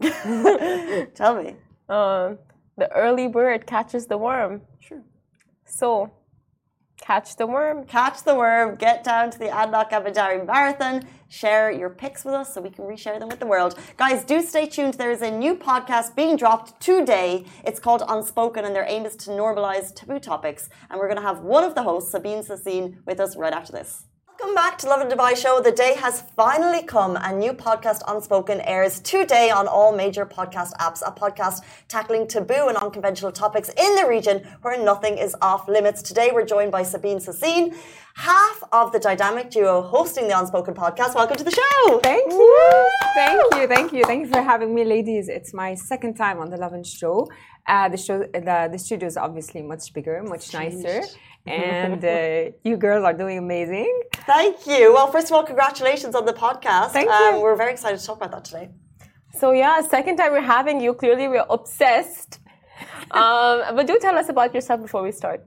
Tell 1.15 1.41
me. 1.41 1.55
Uh, 1.87 2.33
the 2.77 2.91
early 2.91 3.27
bird 3.27 3.65
catches 3.65 4.07
the 4.07 4.17
worm. 4.17 4.61
Sure. 4.79 5.03
So 5.65 6.11
catch 6.99 7.35
the 7.35 7.47
worm. 7.47 7.85
Catch 7.85 8.23
the 8.23 8.35
worm. 8.35 8.75
Get 8.75 9.03
down 9.03 9.31
to 9.31 9.39
the 9.39 9.47
ADNOC 9.47 9.91
Abu 9.91 10.09
Dhabi 10.11 10.45
Marathon 10.45 11.07
share 11.29 11.71
your 11.71 11.89
pics 11.89 12.23
with 12.25 12.33
us 12.33 12.53
so 12.53 12.61
we 12.61 12.69
can 12.69 12.85
reshare 12.85 13.19
them 13.19 13.29
with 13.29 13.39
the 13.39 13.45
world. 13.45 13.77
Guys, 13.97 14.23
do 14.23 14.41
stay 14.41 14.67
tuned. 14.67 14.95
There 14.95 15.11
is 15.11 15.21
a 15.21 15.31
new 15.31 15.55
podcast 15.55 16.15
being 16.15 16.35
dropped 16.35 16.79
today. 16.79 17.45
It's 17.63 17.79
called 17.79 18.03
Unspoken, 18.07 18.65
and 18.65 18.75
their 18.75 18.85
aim 18.87 19.05
is 19.05 19.15
to 19.17 19.31
normalize 19.31 19.93
taboo 19.93 20.19
topics. 20.19 20.69
And 20.89 20.99
we're 20.99 21.07
going 21.07 21.21
to 21.21 21.27
have 21.27 21.39
one 21.39 21.63
of 21.63 21.75
the 21.75 21.83
hosts, 21.83 22.11
Sabine 22.11 22.43
Sassine, 22.43 22.97
with 23.05 23.19
us 23.19 23.35
right 23.35 23.53
after 23.53 23.71
this. 23.71 24.06
Welcome 24.39 24.53
back 24.53 24.77
to 24.79 24.87
Lovin 24.87 25.07
Dubai 25.07 25.35
Show. 25.35 25.61
The 25.61 25.71
day 25.71 25.95
has 25.95 26.21
finally 26.35 26.83
come. 26.83 27.15
A 27.15 27.33
new 27.33 27.53
podcast, 27.53 28.03
Unspoken, 28.07 28.61
airs 28.61 28.99
today 28.99 29.49
on 29.49 29.67
all 29.67 29.95
major 29.95 30.27
podcast 30.27 30.73
apps. 30.73 31.01
A 31.03 31.11
podcast 31.11 31.63
tackling 31.87 32.27
taboo 32.27 32.67
and 32.67 32.77
unconventional 32.77 33.31
topics 33.31 33.69
in 33.69 33.95
the 33.95 34.05
region 34.07 34.47
where 34.61 34.77
nothing 34.83 35.17
is 35.17 35.35
off 35.41 35.67
limits. 35.67 36.03
Today, 36.03 36.29
we're 36.31 36.45
joined 36.45 36.71
by 36.71 36.83
Sabine 36.83 37.17
Sassine, 37.17 37.75
half 38.13 38.61
of 38.71 38.91
the 38.91 38.99
dynamic 38.99 39.49
duo 39.49 39.81
hosting 39.81 40.27
the 40.27 40.37
Unspoken 40.39 40.75
podcast. 40.75 41.15
Welcome 41.15 41.37
to 41.37 41.43
the 41.43 41.57
show. 41.59 41.99
Thank 42.03 42.31
you. 42.31 42.89
Thank 43.15 43.41
you. 43.55 43.67
Thank 43.67 43.91
you. 43.91 44.03
Thank 44.03 44.25
you 44.27 44.31
for 44.31 44.43
having 44.43 44.75
me, 44.75 44.83
ladies. 44.85 45.29
It's 45.29 45.51
my 45.51 45.73
second 45.73 46.13
time 46.13 46.37
on 46.37 46.51
the 46.51 46.57
Lovin 46.57 46.83
Show. 46.83 47.27
Uh, 47.65 47.89
the 47.89 47.97
show, 47.97 48.19
the, 48.19 48.69
the 48.71 48.77
studio 48.77 49.07
is 49.07 49.17
obviously 49.17 49.61
much 49.61 49.91
bigger, 49.93 50.23
much 50.23 50.53
nicer, 50.53 51.01
and 51.47 52.03
uh, 52.03 52.51
you 52.63 52.77
girls 52.77 53.03
are 53.03 53.13
doing 53.13 53.37
amazing. 53.37 54.01
Thank 54.13 54.67
you. 54.67 54.93
Well, 54.93 55.11
first 55.11 55.27
of 55.27 55.33
all, 55.33 55.43
congratulations 55.43 56.15
on 56.15 56.25
the 56.25 56.33
podcast. 56.33 56.91
Thank 56.91 57.09
um, 57.09 57.35
you. 57.35 57.41
We're 57.41 57.55
very 57.55 57.71
excited 57.71 57.99
to 57.99 58.05
talk 58.05 58.17
about 58.17 58.31
that 58.31 58.45
today. 58.45 58.69
So 59.39 59.51
yeah, 59.51 59.81
second 59.81 60.17
time 60.17 60.31
we're 60.31 60.41
having 60.41 60.81
you. 60.81 60.93
Clearly, 60.93 61.27
we're 61.27 61.45
obsessed. 61.49 62.39
um, 63.11 63.75
but 63.75 63.87
do 63.87 63.97
tell 63.99 64.17
us 64.17 64.29
about 64.29 64.53
yourself 64.53 64.81
before 64.81 65.03
we 65.03 65.11
start. 65.11 65.45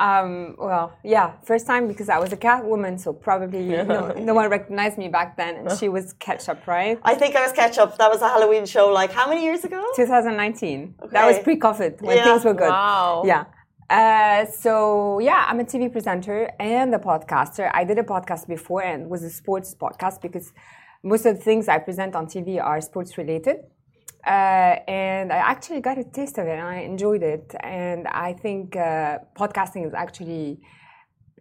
Um, 0.00 0.54
well, 0.58 0.96
yeah, 1.02 1.32
first 1.44 1.66
time 1.66 1.88
because 1.88 2.08
I 2.08 2.18
was 2.18 2.32
a 2.32 2.36
cat 2.36 2.64
woman, 2.64 2.98
so 2.98 3.12
probably 3.12 3.64
no, 3.64 4.12
no 4.18 4.34
one 4.34 4.48
recognized 4.48 4.96
me 4.96 5.08
back 5.08 5.36
then, 5.36 5.56
and 5.56 5.78
she 5.78 5.88
was 5.88 6.12
Ketchup, 6.14 6.66
right? 6.66 6.98
I 7.02 7.14
think 7.16 7.34
I 7.34 7.42
was 7.42 7.52
Ketchup. 7.52 7.98
That 7.98 8.08
was 8.08 8.22
a 8.22 8.28
Halloween 8.28 8.64
show, 8.64 8.88
like 8.88 9.10
how 9.10 9.28
many 9.28 9.42
years 9.42 9.64
ago? 9.64 9.84
2019. 9.96 10.94
Okay. 11.02 11.12
That 11.12 11.26
was 11.26 11.38
pre-COVID 11.40 12.00
when 12.00 12.16
yeah. 12.16 12.24
things 12.24 12.44
were 12.44 12.54
good. 12.54 12.68
Wow. 12.68 13.24
Yeah. 13.26 13.44
Uh, 13.90 14.44
so 14.46 15.18
yeah, 15.18 15.44
I'm 15.48 15.60
a 15.60 15.64
TV 15.64 15.90
presenter 15.90 16.50
and 16.60 16.94
a 16.94 16.98
podcaster. 16.98 17.70
I 17.72 17.84
did 17.84 17.98
a 17.98 18.02
podcast 18.02 18.46
before 18.46 18.82
and 18.82 19.08
was 19.08 19.22
a 19.22 19.30
sports 19.30 19.74
podcast 19.74 20.20
because 20.20 20.52
most 21.02 21.24
of 21.24 21.38
the 21.38 21.42
things 21.42 21.68
I 21.68 21.78
present 21.78 22.14
on 22.14 22.26
TV 22.26 22.62
are 22.62 22.80
sports 22.80 23.16
related. 23.16 23.56
Uh, 24.26 24.76
and 24.88 25.32
I 25.32 25.36
actually 25.38 25.80
got 25.80 25.96
a 25.96 26.04
taste 26.04 26.36
of 26.38 26.46
it 26.46 26.58
and 26.58 26.62
I 26.62 26.80
enjoyed 26.80 27.22
it. 27.22 27.54
And 27.60 28.06
I 28.08 28.34
think 28.34 28.76
uh, 28.76 29.18
podcasting 29.34 29.86
is 29.86 29.94
actually 29.94 30.60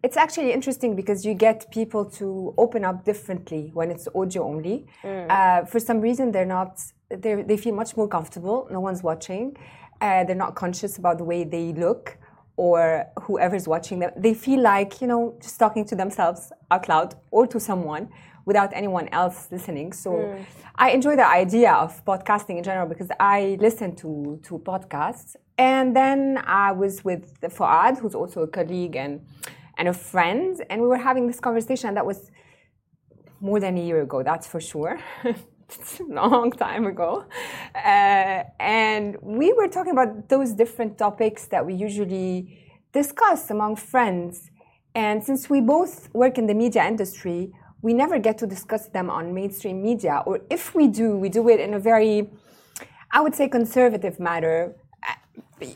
it's 0.03 0.15
actually 0.15 0.53
interesting 0.53 0.95
because 0.95 1.25
you 1.25 1.33
get 1.33 1.69
people 1.71 2.05
to 2.05 2.53
open 2.57 2.85
up 2.85 3.03
differently 3.03 3.71
when 3.73 3.89
it's 3.89 4.07
audio 4.13 4.43
only. 4.43 4.85
Mm. 5.03 5.25
Uh, 5.29 5.65
for 5.65 5.79
some 5.79 5.99
reason, 5.99 6.31
they're 6.31 6.45
not 6.45 6.79
they 7.09 7.41
they 7.41 7.57
feel 7.57 7.75
much 7.75 7.97
more 7.97 8.07
comfortable. 8.07 8.67
No 8.71 8.79
one's 8.79 9.03
watching. 9.03 9.57
Uh, 9.99 10.23
they're 10.23 10.35
not 10.35 10.55
conscious 10.55 10.97
about 10.97 11.17
the 11.17 11.23
way 11.23 11.43
they 11.43 11.73
look 11.73 12.17
or 12.57 13.05
whoever's 13.21 13.67
watching 13.67 13.99
them. 13.99 14.11
They 14.17 14.33
feel 14.33 14.61
like 14.61 14.99
you 15.01 15.07
know 15.07 15.37
just 15.41 15.57
talking 15.57 15.85
to 15.85 15.95
themselves 15.95 16.51
out 16.69 16.89
loud 16.89 17.15
or 17.31 17.47
to 17.47 17.59
someone 17.59 18.09
without 18.47 18.71
anyone 18.73 19.09
else 19.09 19.49
listening. 19.51 19.91
So 19.91 20.11
mm. 20.11 20.45
I 20.75 20.91
enjoy 20.91 21.17
the 21.17 21.27
idea 21.27 21.73
of 21.73 22.03
podcasting 22.05 22.57
in 22.57 22.63
general 22.63 22.87
because 22.87 23.09
I 23.19 23.57
listen 23.59 23.93
to, 23.97 24.39
to 24.43 24.57
podcasts. 24.59 25.35
And 25.57 25.93
then 25.93 26.41
I 26.45 26.71
was 26.71 27.03
with 27.03 27.41
Fuad, 27.41 27.99
who's 27.99 28.15
also 28.15 28.43
a 28.43 28.47
colleague 28.47 28.95
and, 28.95 29.19
and 29.77 29.89
a 29.89 29.93
friend, 29.93 30.63
and 30.69 30.81
we 30.81 30.87
were 30.87 30.97
having 31.09 31.27
this 31.27 31.41
conversation 31.41 31.93
that 31.95 32.05
was 32.05 32.31
more 33.41 33.59
than 33.59 33.77
a 33.77 33.81
year 33.81 34.01
ago, 34.01 34.23
that's 34.23 34.47
for 34.47 34.61
sure. 34.61 34.97
long 36.07 36.51
time 36.51 36.85
ago. 36.85 37.25
Uh, 37.75 38.43
and 38.59 39.17
we 39.21 39.53
were 39.53 39.67
talking 39.67 39.91
about 39.91 40.29
those 40.29 40.53
different 40.53 40.97
topics 40.97 41.45
that 41.47 41.65
we 41.65 41.73
usually 41.73 42.59
discuss 42.93 43.49
among 43.49 43.75
friends. 43.75 44.49
And 44.95 45.23
since 45.23 45.49
we 45.49 45.61
both 45.61 46.13
work 46.13 46.37
in 46.37 46.47
the 46.47 46.53
media 46.53 46.85
industry, 46.85 47.51
we 47.81 47.93
never 47.93 48.17
get 48.17 48.37
to 48.39 48.47
discuss 48.47 48.87
them 48.87 49.09
on 49.09 49.33
mainstream 49.33 49.83
media, 49.83 50.23
or 50.25 50.41
if 50.49 50.73
we 50.73 50.87
do, 50.87 51.15
we 51.15 51.29
do 51.29 51.47
it 51.49 51.59
in 51.59 51.75
a 51.75 51.79
very, 51.79 52.27
I 53.11 53.21
would 53.21 53.35
say, 53.35 53.47
conservative 53.47 54.19
manner. 54.19 54.73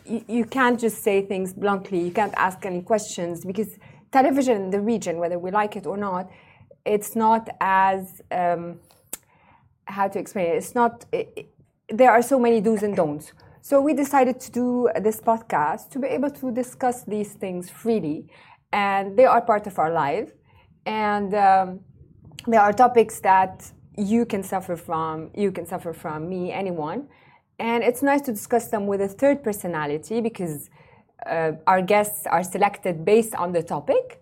You, 0.06 0.26
you 0.28 0.46
can't 0.46 0.80
just 0.80 1.04
say 1.04 1.22
things 1.22 1.54
bluntly. 1.54 2.00
You 2.00 2.12
can't 2.12 2.34
ask 2.36 2.66
any 2.66 2.82
questions 2.82 3.46
because 3.46 3.78
television 4.12 4.64
in 4.64 4.70
the 4.72 4.82
region, 4.82 5.18
whether 5.18 5.38
we 5.38 5.52
like 5.52 5.76
it 5.76 5.86
or 5.86 5.98
not, 5.98 6.30
it's 6.86 7.16
not 7.16 7.48
as 7.62 8.22
um, 8.32 8.80
how 9.86 10.08
to 10.08 10.20
explain 10.20 10.48
it. 10.48 10.58
It's 10.58 10.76
not. 10.76 11.06
It, 11.12 11.34
it, 11.36 11.48
there 11.90 12.12
are 12.12 12.22
so 12.22 12.40
many 12.40 12.62
do's 12.62 12.84
and 12.84 12.96
don'ts. 12.96 13.34
So 13.62 13.80
we 13.82 13.94
decided 13.94 14.40
to 14.40 14.52
do 14.52 14.90
this 15.02 15.22
podcast 15.22 15.90
to 15.92 16.00
be 16.00 16.08
able 16.08 16.32
to 16.32 16.52
discuss 16.52 17.04
these 17.04 17.34
things 17.34 17.70
freely, 17.70 18.28
and 18.72 19.18
they 19.18 19.26
are 19.26 19.42
part 19.42 19.68
of 19.68 19.78
our 19.78 19.92
life. 19.92 20.32
And 20.86 21.34
um, 21.36 21.82
there 22.48 22.62
are 22.62 22.74
topics 22.74 23.20
that 23.20 23.72
you 23.98 24.26
can 24.26 24.42
suffer 24.44 24.76
from, 24.76 25.30
you 25.36 25.52
can 25.52 25.66
suffer 25.68 25.94
from 25.94 26.28
me, 26.30 26.52
anyone. 26.52 27.08
And 27.60 27.84
it's 27.84 28.02
nice 28.02 28.22
to 28.22 28.32
discuss 28.32 28.70
them 28.70 28.88
with 28.88 29.02
a 29.02 29.08
third 29.08 29.44
personality 29.44 30.22
because 30.22 30.70
uh, 31.26 31.52
our 31.68 31.82
guests 31.82 32.26
are 32.26 32.44
selected 32.44 33.06
based 33.06 33.36
on 33.36 33.52
the 33.52 33.62
topic. 33.62 34.21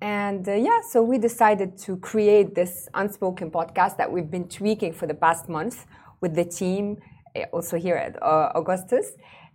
And 0.00 0.48
uh, 0.48 0.54
yeah, 0.54 0.80
so 0.88 1.02
we 1.02 1.18
decided 1.18 1.76
to 1.78 1.96
create 1.98 2.54
this 2.54 2.88
unspoken 2.94 3.50
podcast 3.50 3.98
that 3.98 4.10
we've 4.10 4.30
been 4.30 4.48
tweaking 4.48 4.94
for 4.94 5.06
the 5.06 5.14
past 5.14 5.48
month 5.48 5.86
with 6.22 6.34
the 6.34 6.44
team, 6.44 6.98
eh, 7.34 7.44
also 7.52 7.76
here 7.78 7.96
at 7.96 8.22
uh, 8.22 8.52
Augustus. 8.54 9.12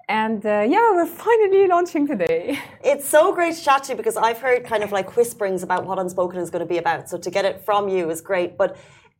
And 0.07 0.45
uh, 0.45 0.65
yeah, 0.69 0.91
we're 0.93 1.07
finally 1.07 1.67
launching 1.67 2.07
today. 2.07 2.59
It's 2.83 3.07
so 3.09 3.33
great 3.33 3.55
to 3.55 3.63
chat 3.63 3.85
to 3.85 3.93
you 3.93 3.97
because 3.97 4.17
I've 4.17 4.37
heard 4.37 4.63
kind 4.65 4.83
of 4.83 4.91
like 4.91 5.15
whisperings 5.17 5.63
about 5.63 5.85
what 5.87 5.97
Unspoken 5.97 6.39
is 6.39 6.51
going 6.51 6.59
to 6.59 6.71
be 6.71 6.77
about. 6.77 7.09
So 7.09 7.17
to 7.17 7.31
get 7.31 7.45
it 7.45 7.65
from 7.65 7.89
you 7.89 8.11
is 8.11 8.21
great. 8.21 8.55
But 8.55 8.77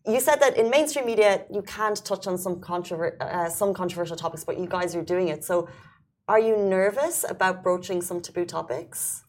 you 0.08 0.20
said 0.20 0.40
that 0.42 0.56
in 0.58 0.70
mainstream 0.70 1.08
media 1.08 1.46
you 1.52 1.64
can't 1.64 2.06
touch 2.06 2.28
on 2.28 2.38
some 2.38 2.58
controver- 2.62 3.20
uh, 3.20 3.50
some 3.50 3.74
controversial 3.74 4.16
topics, 4.16 4.44
but 4.44 4.60
you 4.60 4.68
guys 4.68 4.96
are 4.96 5.02
doing 5.02 5.30
it. 5.30 5.44
So 5.44 5.68
are 6.28 6.40
you 6.40 6.56
nervous 6.58 7.26
about 7.28 7.64
broaching 7.64 8.04
some 8.04 8.22
taboo 8.22 8.46
topics? 8.46 9.25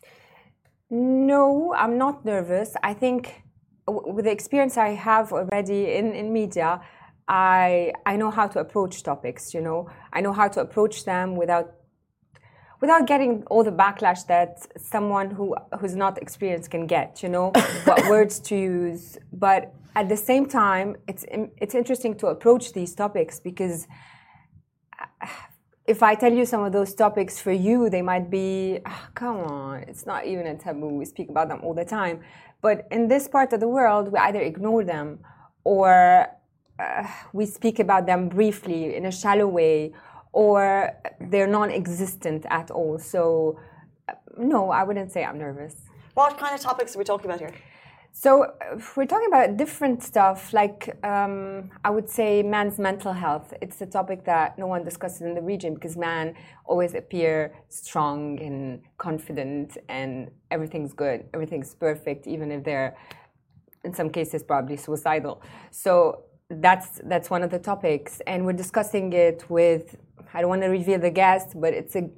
No, 0.91 1.75
I'm 1.75 1.99
not 1.99 2.25
nervous. 2.25 2.75
I 2.83 2.95
think 2.95 3.43
with 3.89 4.25
the 4.25 4.31
experience 4.31 4.77
I 4.77 4.91
have 4.91 5.33
already 5.33 5.95
in, 5.95 6.13
in 6.15 6.33
media, 6.33 6.81
I 7.29 7.93
I 8.05 8.17
know 8.17 8.31
how 8.31 8.47
to 8.47 8.61
approach 8.61 9.03
topics. 9.03 9.53
You 9.53 9.63
know, 9.63 9.89
I 10.13 10.21
know 10.21 10.33
how 10.33 10.49
to 10.49 10.61
approach 10.61 11.05
them 11.05 11.35
without 11.35 11.73
without 12.81 13.07
getting 13.07 13.43
all 13.51 13.65
the 13.65 13.73
backlash 13.73 14.27
that 14.29 14.59
someone 14.79 15.31
who 15.31 15.57
who's 15.81 15.97
not 15.97 16.19
experienced 16.23 16.71
can 16.71 16.87
get. 16.87 17.23
You 17.23 17.31
know, 17.31 17.51
what 17.85 18.09
words 18.09 18.39
to 18.41 18.57
use. 18.57 19.19
But 19.33 19.75
at 19.97 20.09
the 20.09 20.17
same 20.17 20.47
time, 20.47 20.97
it's 21.09 21.25
it's 21.31 21.75
interesting 21.75 22.15
to 22.19 22.29
approach 22.29 22.73
these 22.75 22.95
topics 22.95 23.41
because 23.41 23.89
uh, 25.01 25.27
if 25.87 26.03
I 26.03 26.15
tell 26.15 26.33
you 26.33 26.45
some 26.45 26.63
of 26.63 26.73
those 26.73 26.95
topics 26.95 27.41
for 27.41 27.53
you, 27.53 27.89
they 27.89 28.03
might 28.03 28.31
be, 28.31 28.81
oh, 28.85 29.07
come 29.15 29.37
on, 29.39 29.79
it's 29.83 30.05
not 30.07 30.27
even 30.27 30.47
a 30.47 30.57
taboo. 30.57 30.89
We 30.89 31.05
speak 31.05 31.29
about 31.29 31.49
them 31.49 31.61
all 31.63 31.75
the 31.75 31.85
time. 31.85 32.21
But 32.61 32.89
in 32.91 33.09
this 33.09 33.29
part 33.29 33.53
of 33.53 33.61
the 33.61 33.69
world, 33.69 34.13
we 34.13 34.19
either 34.19 34.41
ignore 34.41 34.85
them 34.85 35.21
or 35.65 36.27
uh, 36.79 37.07
we 37.33 37.47
speak 37.47 37.79
about 37.79 38.07
them 38.07 38.29
briefly 38.29 38.97
in 38.97 39.07
a 39.07 39.13
shallow 39.13 39.47
way, 39.47 39.93
or 40.33 40.93
they're 41.21 41.47
non-existent 41.47 42.45
at 42.51 42.71
all. 42.71 42.99
So, 42.99 43.59
uh, 44.09 44.13
no, 44.37 44.71
I 44.71 44.83
wouldn't 44.83 45.11
say 45.13 45.25
I'm 45.25 45.39
nervous. 45.39 45.75
What 46.15 46.37
kind 46.39 46.55
of 46.55 46.61
topics 46.61 46.95
are 46.95 46.99
we 46.99 47.05
talking 47.05 47.27
about 47.27 47.41
here? 47.41 47.55
So 48.19 48.55
we're 48.97 49.05
talking 49.05 49.29
about 49.29 49.59
different 49.59 50.03
stuff, 50.03 50.55
like 50.55 50.97
um, 51.05 51.71
I 51.85 51.91
would 51.91 52.09
say 52.09 52.43
man's 52.43 52.79
mental 52.79 53.13
health. 53.13 53.53
It's 53.61 53.79
a 53.83 53.87
topic 53.87 54.25
that 54.25 54.59
no 54.59 54.67
one 54.67 54.85
discusses 54.85 55.21
in 55.21 55.35
the 55.35 55.43
region 55.43 55.75
because 55.75 55.99
man 55.99 56.35
always 56.65 56.95
appear 56.95 57.55
strong 57.69 58.41
and 58.41 58.81
confident, 58.97 59.77
and 59.91 60.31
everything's 60.51 60.95
good, 60.95 61.27
everything's 61.35 61.75
perfect, 61.75 62.27
even 62.27 62.51
if 62.51 62.65
they're 62.65 62.97
in 63.85 63.93
some 63.93 64.09
cases 64.09 64.43
probably 64.43 64.79
suicidal. 64.79 65.43
So 65.71 66.23
that's 66.49 67.03
that's 67.05 67.29
one 67.29 67.43
of 67.43 67.51
the 67.51 67.59
topics, 67.59 68.23
and 68.27 68.47
we're 68.47 68.55
discussing 68.55 69.13
it 69.13 69.45
with. 69.51 69.95
I 70.33 70.41
don't 70.41 70.49
want 70.49 70.63
to 70.63 70.69
reveal 70.69 70.99
the 70.99 71.11
guest, 71.11 71.49
but 71.61 71.75
it's 71.75 71.95
a 71.97 72.09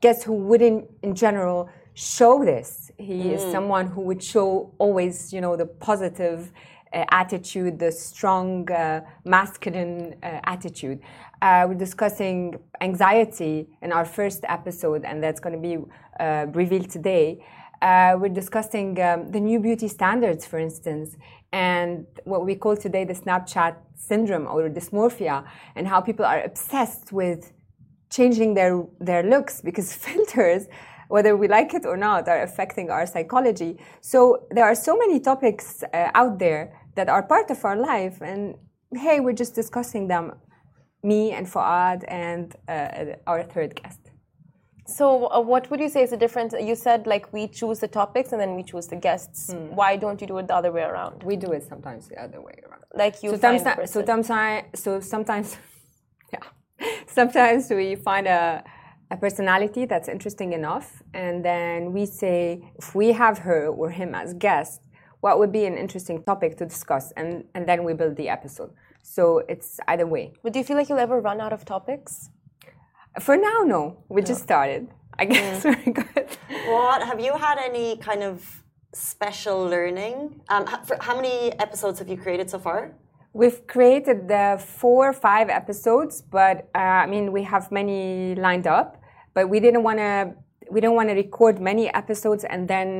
guest 0.00 0.22
who 0.22 0.34
wouldn't, 0.34 0.88
in 1.02 1.16
general, 1.16 1.68
show 1.98 2.44
this. 2.44 2.92
He 2.96 3.24
mm. 3.24 3.34
is 3.34 3.42
someone 3.50 3.88
who 3.88 4.02
would 4.02 4.22
show 4.22 4.72
always, 4.78 5.32
you 5.32 5.40
know, 5.40 5.56
the 5.56 5.66
positive 5.66 6.52
uh, 6.92 7.04
attitude, 7.10 7.78
the 7.78 7.90
strong 7.90 8.70
uh, 8.70 9.00
masculine 9.24 10.14
uh, 10.22 10.40
attitude. 10.44 11.00
Uh, 11.42 11.66
we're 11.68 11.74
discussing 11.74 12.54
anxiety 12.80 13.66
in 13.82 13.90
our 13.92 14.04
first 14.04 14.44
episode, 14.48 15.04
and 15.04 15.22
that's 15.22 15.40
going 15.40 15.56
to 15.60 15.60
be 15.60 15.76
uh, 16.20 16.46
revealed 16.52 16.88
today. 16.88 17.44
Uh, 17.82 18.16
we're 18.16 18.28
discussing 18.42 19.00
um, 19.00 19.28
the 19.32 19.40
new 19.40 19.58
beauty 19.58 19.88
standards, 19.88 20.46
for 20.46 20.58
instance, 20.58 21.16
and 21.52 22.06
what 22.24 22.44
we 22.44 22.54
call 22.54 22.76
today 22.76 23.04
the 23.04 23.14
Snapchat 23.14 23.74
syndrome 23.96 24.46
or 24.46 24.68
dysmorphia, 24.68 25.44
and 25.74 25.88
how 25.88 26.00
people 26.00 26.24
are 26.24 26.42
obsessed 26.42 27.12
with 27.12 27.52
changing 28.08 28.54
their, 28.54 28.84
their 29.00 29.24
looks 29.24 29.60
because 29.60 29.92
filters, 30.06 30.68
whether 31.08 31.36
we 31.36 31.48
like 31.48 31.74
it 31.74 31.84
or 31.84 31.96
not, 31.96 32.28
are 32.28 32.42
affecting 32.42 32.90
our 32.90 33.06
psychology. 33.06 33.78
So 34.00 34.46
there 34.50 34.64
are 34.64 34.74
so 34.74 34.96
many 34.96 35.20
topics 35.20 35.82
uh, 35.82 36.10
out 36.14 36.38
there 36.38 36.72
that 36.94 37.08
are 37.08 37.22
part 37.22 37.50
of 37.50 37.64
our 37.64 37.76
life, 37.76 38.20
and 38.20 38.56
hey, 38.94 39.20
we're 39.20 39.32
just 39.44 39.54
discussing 39.54 40.08
them, 40.08 40.32
me 41.02 41.32
and 41.32 41.46
Fuad 41.46 42.04
and 42.08 42.54
uh, 42.68 43.16
our 43.26 43.42
third 43.42 43.80
guest. 43.80 44.00
So, 44.86 45.26
uh, 45.26 45.40
what 45.40 45.70
would 45.70 45.80
you 45.80 45.90
say 45.90 46.02
is 46.02 46.10
the 46.10 46.16
difference? 46.16 46.54
You 46.58 46.74
said 46.74 47.06
like 47.06 47.30
we 47.30 47.46
choose 47.46 47.78
the 47.78 47.88
topics 47.88 48.32
and 48.32 48.40
then 48.40 48.56
we 48.56 48.62
choose 48.62 48.86
the 48.86 48.96
guests. 48.96 49.52
Hmm. 49.52 49.76
Why 49.76 49.96
don't 49.96 50.18
you 50.20 50.26
do 50.26 50.38
it 50.38 50.48
the 50.48 50.54
other 50.54 50.72
way 50.72 50.82
around? 50.82 51.22
We 51.24 51.36
do 51.36 51.52
it 51.52 51.62
sometimes 51.62 52.08
the 52.08 52.20
other 52.22 52.40
way 52.40 52.54
around. 52.66 52.84
Like 52.94 53.22
you 53.22 53.30
so 53.32 53.38
find 53.38 53.60
sometimes, 53.60 53.90
so 53.90 54.04
sometimes, 54.04 54.64
so 54.74 55.00
sometimes, 55.00 55.58
yeah, 56.32 56.86
sometimes 57.06 57.68
we 57.68 57.96
find 57.96 58.26
a 58.26 58.64
a 59.10 59.16
personality 59.16 59.86
that's 59.86 60.08
interesting 60.08 60.52
enough, 60.52 61.02
and 61.14 61.44
then 61.44 61.92
we 61.92 62.04
say 62.06 62.72
if 62.76 62.94
we 62.94 63.12
have 63.12 63.38
her 63.38 63.66
or 63.68 63.90
him 63.90 64.14
as 64.14 64.34
guest, 64.34 64.80
what 65.20 65.38
would 65.38 65.52
be 65.52 65.64
an 65.64 65.76
interesting 65.76 66.22
topic 66.22 66.56
to 66.58 66.66
discuss, 66.66 67.12
and 67.16 67.44
and 67.54 67.66
then 67.68 67.84
we 67.84 67.92
build 67.94 68.16
the 68.16 68.28
episode. 68.28 68.70
So 69.02 69.42
it's 69.48 69.80
either 69.88 70.06
way. 70.06 70.32
But 70.42 70.52
do 70.52 70.58
you 70.58 70.64
feel 70.64 70.76
like 70.76 70.88
you'll 70.88 70.98
ever 70.98 71.20
run 71.20 71.40
out 71.40 71.52
of 71.52 71.64
topics? 71.64 72.30
For 73.20 73.36
now, 73.36 73.62
no. 73.64 74.04
We 74.08 74.22
just 74.22 74.42
started. 74.42 74.88
I 75.18 75.24
guess 75.24 75.64
Mm. 75.64 75.86
we're 75.86 75.92
good. 76.04 76.28
What 76.68 77.02
have 77.02 77.18
you 77.18 77.32
had 77.32 77.58
any 77.58 77.96
kind 77.96 78.22
of 78.22 78.62
special 78.92 79.64
learning? 79.66 80.40
Um, 80.48 80.66
for, 80.84 80.96
how 81.00 81.16
many 81.16 81.52
episodes 81.58 81.98
have 82.00 82.08
you 82.08 82.16
created 82.16 82.50
so 82.50 82.58
far? 82.58 82.92
We've 83.32 83.66
created 83.66 84.28
the 84.28 84.62
four 84.62 85.08
or 85.08 85.12
five 85.12 85.48
episodes, 85.48 86.22
but 86.22 86.68
uh, 86.74 86.78
I 87.04 87.06
mean 87.06 87.32
we 87.32 87.42
have 87.44 87.72
many 87.72 88.34
lined 88.34 88.66
up. 88.66 88.97
But 89.38 89.48
we 89.48 89.60
didn't 89.60 89.84
want 89.84 89.98
to. 89.98 90.34
We 90.68 90.80
don't 90.84 90.96
want 91.00 91.08
to 91.10 91.14
record 91.14 91.54
many 91.70 91.84
episodes 92.02 92.42
and 92.52 92.62
then 92.74 92.90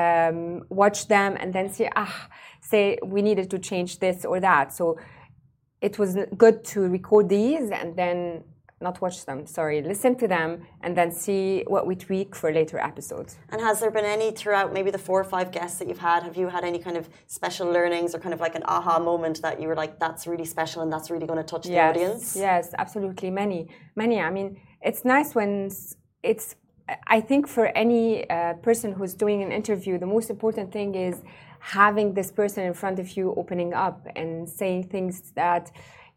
um, 0.00 0.62
watch 0.82 1.08
them 1.08 1.36
and 1.40 1.52
then 1.52 1.66
say, 1.76 1.90
ah, 2.04 2.18
say 2.60 2.98
we 3.14 3.20
needed 3.20 3.46
to 3.54 3.58
change 3.58 3.98
this 3.98 4.24
or 4.24 4.38
that. 4.48 4.66
So 4.78 4.84
it 5.80 5.98
was 5.98 6.10
good 6.44 6.56
to 6.72 6.78
record 6.98 7.28
these 7.28 7.66
and 7.80 7.96
then 7.96 8.44
not 8.80 9.00
watch 9.00 9.26
them. 9.26 9.44
Sorry, 9.44 9.82
listen 9.82 10.14
to 10.22 10.28
them 10.28 10.50
and 10.84 10.96
then 10.96 11.10
see 11.10 11.64
what 11.66 11.84
we 11.84 11.94
tweak 11.96 12.36
for 12.40 12.48
later 12.52 12.78
episodes. 12.78 13.36
And 13.50 13.60
has 13.60 13.80
there 13.80 13.90
been 13.90 14.04
any 14.04 14.30
throughout 14.30 14.72
maybe 14.72 14.90
the 14.92 15.02
four 15.06 15.18
or 15.20 15.28
five 15.36 15.50
guests 15.50 15.80
that 15.80 15.88
you've 15.88 16.06
had? 16.10 16.22
Have 16.22 16.36
you 16.36 16.48
had 16.48 16.64
any 16.64 16.78
kind 16.78 16.96
of 16.96 17.08
special 17.26 17.66
learnings 17.78 18.14
or 18.14 18.20
kind 18.20 18.34
of 18.36 18.40
like 18.46 18.54
an 18.54 18.62
aha 18.66 19.00
moment 19.00 19.42
that 19.42 19.60
you 19.60 19.66
were 19.66 19.74
like, 19.82 19.98
that's 19.98 20.28
really 20.28 20.44
special 20.44 20.82
and 20.82 20.92
that's 20.92 21.10
really 21.10 21.26
going 21.26 21.42
to 21.44 21.50
touch 21.52 21.64
the 21.66 21.80
audience? 21.80 22.36
Yes, 22.36 22.72
absolutely. 22.78 23.30
Many, 23.32 23.68
many. 23.96 24.20
I 24.20 24.30
mean, 24.30 24.60
it's 24.82 25.04
nice 25.04 25.34
when 25.34 25.70
it's. 26.22 26.54
I 27.06 27.20
think 27.20 27.46
for 27.46 27.66
any 27.76 28.28
uh, 28.30 28.54
person 28.54 28.92
who's 28.92 29.12
doing 29.12 29.42
an 29.42 29.52
interview, 29.52 29.98
the 29.98 30.06
most 30.06 30.30
important 30.30 30.72
thing 30.72 30.94
is 30.94 31.22
having 31.60 32.14
this 32.14 32.30
person 32.30 32.64
in 32.64 32.72
front 32.72 32.98
of 32.98 33.14
you 33.16 33.34
opening 33.36 33.74
up 33.74 34.06
and 34.16 34.48
saying 34.48 34.84
things 34.84 35.32
that 35.34 35.70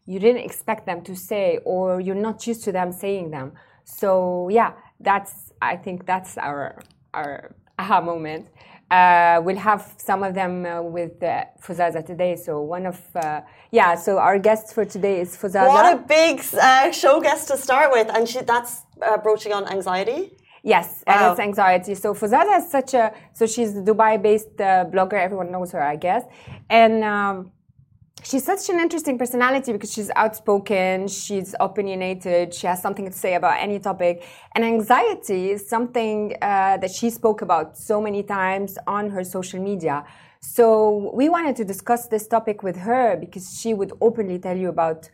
you 0.06 0.18
didn't 0.18 0.42
expect 0.42 0.86
them 0.86 1.02
to 1.02 1.14
say 1.14 1.58
or 1.66 2.00
you're 2.00 2.14
not 2.14 2.46
used 2.46 2.64
to 2.64 2.72
them 2.72 2.90
saying 2.90 3.30
them. 3.30 3.52
So 3.84 4.48
yeah, 4.48 4.72
that's. 5.00 5.52
I 5.60 5.76
think 5.76 6.06
that's 6.06 6.38
our 6.38 6.80
our 7.12 7.54
aha 7.78 8.00
moment. 8.00 8.48
Uh, 8.96 9.40
we'll 9.44 9.62
have 9.70 9.82
some 9.96 10.20
of 10.22 10.32
them 10.40 10.54
uh, 10.66 10.82
with 10.96 11.14
uh, 11.22 11.44
Fuzaza 11.64 12.00
today. 12.12 12.32
So 12.36 12.52
one 12.76 12.84
of 12.92 12.98
uh, 13.16 13.40
yeah. 13.78 13.90
So 14.04 14.10
our 14.26 14.38
guest 14.48 14.64
for 14.74 14.84
today 14.96 15.16
is 15.24 15.30
Fuzaza. 15.40 15.68
What 15.76 15.86
a 15.96 15.98
big 16.18 16.34
uh, 16.60 16.92
show 17.02 17.14
guest 17.26 17.42
to 17.50 17.56
start 17.66 17.88
with. 17.96 18.08
And 18.14 18.28
she, 18.30 18.40
that's 18.52 18.72
uh, 19.00 19.16
broaching 19.26 19.52
on 19.58 19.64
anxiety. 19.76 20.20
Yes, 20.74 20.88
Wow. 21.06 21.12
and 21.14 21.20
it's 21.30 21.40
anxiety. 21.40 21.94
So 21.94 22.08
Fuzaza 22.20 22.54
is 22.60 22.70
such 22.70 22.90
a 23.02 23.04
so 23.32 23.42
she's 23.46 23.70
a 23.76 23.82
Dubai-based 23.90 24.60
uh, 24.60 24.84
blogger. 24.92 25.18
Everyone 25.26 25.50
knows 25.50 25.72
her, 25.72 25.82
I 25.94 25.96
guess. 25.96 26.22
And 26.70 27.02
um, 27.02 27.50
she's 28.22 28.44
such 28.44 28.68
an 28.68 28.80
interesting 28.80 29.18
personality 29.18 29.72
because 29.72 29.92
she's 29.92 30.10
outspoken, 30.16 31.08
she's 31.08 31.54
opinionated, 31.60 32.54
she 32.54 32.66
has 32.66 32.80
something 32.80 33.04
to 33.04 33.12
say 33.12 33.34
about 33.34 33.60
any 33.60 33.78
topic. 33.78 34.24
And 34.54 34.64
anxiety 34.64 35.50
is 35.50 35.68
something 35.68 36.34
uh, 36.40 36.76
that 36.78 36.90
she 36.90 37.10
spoke 37.10 37.42
about 37.42 37.76
so 37.76 38.00
many 38.00 38.22
times 38.22 38.78
on 38.86 39.10
her 39.10 39.24
social 39.24 39.60
media. 39.60 40.04
So 40.40 41.10
we 41.14 41.28
wanted 41.28 41.56
to 41.56 41.64
discuss 41.64 42.08
this 42.08 42.26
topic 42.26 42.62
with 42.62 42.76
her 42.76 43.16
because 43.16 43.58
she 43.60 43.74
would 43.74 43.92
openly 44.00 44.38
tell 44.38 44.56
you 44.56 44.68
about 44.68 45.08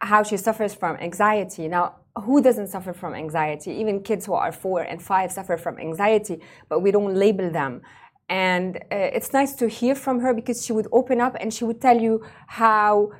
how 0.00 0.22
she 0.22 0.36
suffers 0.36 0.74
from 0.74 0.96
anxiety. 0.96 1.68
Now, 1.68 1.94
who 2.16 2.42
doesn't 2.42 2.68
suffer 2.68 2.92
from 2.92 3.14
anxiety? 3.14 3.72
Even 3.72 4.02
kids 4.02 4.26
who 4.26 4.34
are 4.34 4.52
four 4.52 4.82
and 4.82 5.02
five 5.02 5.32
suffer 5.32 5.56
from 5.56 5.78
anxiety, 5.78 6.40
but 6.68 6.80
we 6.80 6.90
don't 6.90 7.14
label 7.14 7.50
them. 7.50 7.82
And 8.28 8.76
uh, 8.76 8.80
it's 8.90 9.32
nice 9.32 9.54
to 9.56 9.68
hear 9.68 9.94
from 9.94 10.20
her 10.20 10.32
because 10.32 10.64
she 10.64 10.72
would 10.72 10.88
open 10.92 11.20
up 11.20 11.36
and 11.40 11.52
she 11.52 11.64
would 11.64 11.80
tell 11.80 12.00
you 12.00 12.24
how 12.46 13.12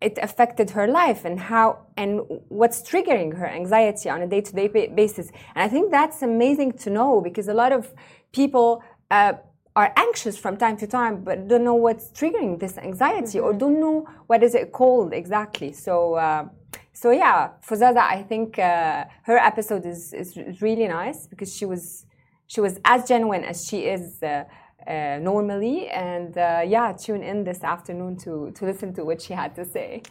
it 0.00 0.18
affected 0.22 0.70
her 0.70 0.86
life 0.86 1.24
and 1.24 1.38
how 1.38 1.86
and 1.96 2.20
what's 2.48 2.80
triggering 2.82 3.36
her 3.36 3.46
anxiety 3.46 4.08
on 4.08 4.22
a 4.22 4.26
day-to-day 4.26 4.68
basis. 4.94 5.28
And 5.54 5.62
I 5.62 5.68
think 5.68 5.90
that's 5.90 6.22
amazing 6.22 6.72
to 6.78 6.90
know 6.90 7.20
because 7.20 7.48
a 7.48 7.54
lot 7.54 7.72
of 7.72 7.92
people 8.32 8.82
uh, 9.10 9.34
are 9.76 9.92
anxious 9.96 10.38
from 10.38 10.56
time 10.56 10.76
to 10.78 10.86
time, 10.86 11.22
but 11.22 11.48
don't 11.48 11.64
know 11.64 11.74
what's 11.74 12.10
triggering 12.10 12.58
this 12.58 12.78
anxiety 12.78 13.38
mm-hmm. 13.38 13.46
or 13.46 13.52
don't 13.52 13.78
know 13.78 14.08
what 14.26 14.42
is 14.42 14.54
it 14.54 14.72
called 14.72 15.12
exactly. 15.12 15.72
So. 15.72 16.14
Uh, 16.14 16.48
so 16.92 17.12
yeah, 17.12 17.50
for 17.62 17.76
Zaza, 17.76 18.04
I 18.04 18.22
think 18.22 18.58
uh, 18.58 19.06
her 19.22 19.38
episode 19.38 19.86
is, 19.86 20.12
is 20.12 20.36
really 20.60 20.86
nice 20.86 21.26
because 21.26 21.56
she 21.56 21.64
was 21.64 22.04
she 22.52 22.60
was 22.60 22.80
as 22.84 23.06
genuine 23.06 23.44
as 23.44 23.58
she 23.68 23.78
is 23.96 24.20
uh, 24.22 24.42
uh, 24.84 25.18
normally. 25.22 25.88
And 25.88 26.36
uh, 26.36 26.62
yeah, 26.66 26.92
tune 26.92 27.22
in 27.22 27.44
this 27.44 27.62
afternoon 27.62 28.16
to, 28.24 28.50
to 28.56 28.64
listen 28.64 28.92
to 28.94 29.04
what 29.04 29.22
she 29.22 29.32
had 29.34 29.54
to 29.54 29.64
say. 29.64 30.02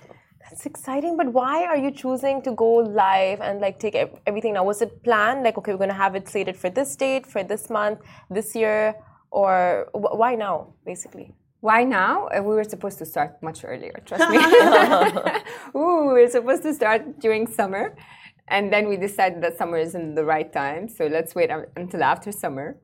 That's 0.43 0.65
exciting, 0.65 1.17
but 1.17 1.28
why 1.34 1.65
are 1.65 1.75
you 1.75 1.91
choosing 1.91 2.41
to 2.43 2.52
go 2.54 2.71
live 2.75 3.41
and 3.41 3.60
like 3.60 3.78
take 3.78 3.95
everything 4.25 4.54
now? 4.54 4.63
Was 4.63 4.82
it 4.82 5.04
planned? 5.04 5.43
Like, 5.43 5.58
okay, 5.58 5.73
we're 5.73 5.84
gonna 5.86 6.02
have 6.06 6.15
it 6.15 6.30
slated 6.30 6.56
for 6.56 6.69
this 6.69 6.95
date, 6.95 7.28
for 7.28 7.43
this 7.43 7.69
month, 7.69 7.99
this 8.32 8.56
year, 8.56 8.95
or 9.32 9.89
why 9.91 10.36
now, 10.36 10.73
basically? 10.86 11.36
Why 11.60 11.84
now? 11.84 12.28
Uh, 12.28 12.41
we 12.41 12.56
were 12.56 12.63
supposed 12.63 12.97
to 12.99 13.06
start 13.06 13.32
much 13.43 13.65
earlier. 13.65 14.02
Trust 14.06 14.30
me. 14.32 14.38
Ooh, 15.80 16.13
we 16.13 16.21
were 16.21 16.30
supposed 16.30 16.63
to 16.63 16.73
start 16.73 17.19
during 17.19 17.45
summer, 17.45 17.95
and 18.50 18.74
then 18.74 18.90
we 18.90 18.98
decided 18.98 19.42
that 19.44 19.58
summer 19.58 19.78
isn't 19.78 20.16
the 20.16 20.26
right 20.26 20.52
time, 20.52 20.90
so 20.90 21.06
let's 21.06 21.36
wait 21.36 21.52
until 21.76 22.04
after 22.04 22.32
summer. 22.32 22.78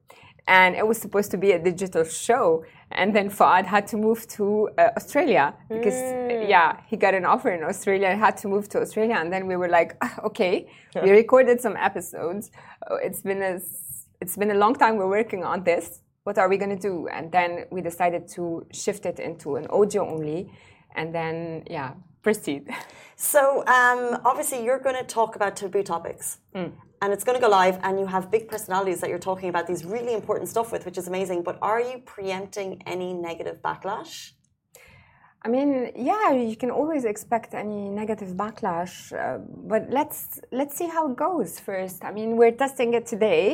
And 0.48 0.76
it 0.76 0.86
was 0.86 1.00
supposed 1.00 1.32
to 1.32 1.38
be 1.38 1.54
a 1.54 1.60
digital 1.60 2.04
show. 2.04 2.64
And 2.92 3.16
then 3.16 3.32
Fouad 3.32 3.66
had 3.66 3.88
to 3.88 3.98
move 3.98 4.28
to 4.38 4.70
uh, 4.78 4.90
Australia 4.96 5.56
because, 5.70 5.96
mm. 5.96 6.48
yeah, 6.48 6.82
he 6.86 6.98
got 6.98 7.16
an 7.16 7.26
offer 7.26 7.50
in 7.50 7.64
Australia 7.64 8.10
and 8.10 8.20
had 8.20 8.38
to 8.38 8.48
move 8.48 8.70
to 8.70 8.80
Australia. 8.80 9.16
And 9.16 9.34
then 9.34 9.48
we 9.48 9.56
were 9.56 9.70
like, 9.70 9.98
ah, 10.04 10.20
okay, 10.26 10.70
we 11.02 11.10
recorded 11.10 11.60
some 11.60 11.76
episodes. 11.78 12.52
Oh, 12.88 12.98
it's 12.98 13.24
been 13.24 13.42
a, 13.42 13.60
it's 14.22 14.38
been 14.38 14.52
a 14.52 14.56
long 14.56 14.76
time 14.76 14.98
we're 14.98 15.10
working 15.10 15.44
on 15.44 15.64
this. 15.64 16.02
What 16.26 16.38
are 16.38 16.48
we 16.48 16.58
going 16.58 16.78
to 16.78 16.82
do? 16.90 17.08
And 17.08 17.32
then 17.32 17.66
we 17.72 17.82
decided 17.82 18.28
to 18.36 18.68
shift 18.72 19.08
it 19.08 19.20
into 19.20 19.56
an 19.56 19.66
audio 19.68 20.08
only. 20.08 20.52
And 20.96 21.14
then, 21.14 21.64
yeah, 21.70 21.94
proceed. 22.26 22.64
So, 23.34 23.42
um, 23.78 24.02
obviously, 24.30 24.60
you're 24.66 24.84
going 24.88 25.00
to 25.04 25.08
talk 25.20 25.32
about 25.40 25.52
taboo 25.60 25.84
topics. 25.96 26.26
Mm. 26.60 26.72
And 27.02 27.08
it's 27.14 27.26
going 27.28 27.38
to 27.40 27.46
go 27.48 27.52
live, 27.62 27.78
and 27.86 27.94
you 28.02 28.08
have 28.16 28.24
big 28.38 28.44
personalities 28.54 29.00
that 29.02 29.10
you're 29.12 29.26
talking 29.32 29.50
about 29.54 29.66
these 29.72 29.82
really 29.96 30.14
important 30.22 30.48
stuff 30.56 30.68
with, 30.74 30.82
which 30.88 30.98
is 31.02 31.06
amazing. 31.14 31.40
But 31.48 31.56
are 31.72 31.82
you 31.90 31.96
preempting 32.14 32.70
any 32.94 33.10
negative 33.30 33.58
backlash? 33.68 34.14
I 35.46 35.48
mean, 35.56 35.92
yeah, 36.12 36.28
you 36.52 36.58
can 36.64 36.72
always 36.80 37.04
expect 37.14 37.50
any 37.64 37.82
negative 38.02 38.32
backlash, 38.44 38.96
uh, 39.14 39.38
but 39.74 39.84
let's 39.98 40.20
let's 40.60 40.74
see 40.80 40.90
how 40.96 41.04
it 41.10 41.16
goes 41.28 41.52
first. 41.70 41.98
I 42.10 42.12
mean, 42.18 42.30
we're 42.40 42.56
testing 42.64 42.90
it 43.00 43.06
today, 43.14 43.46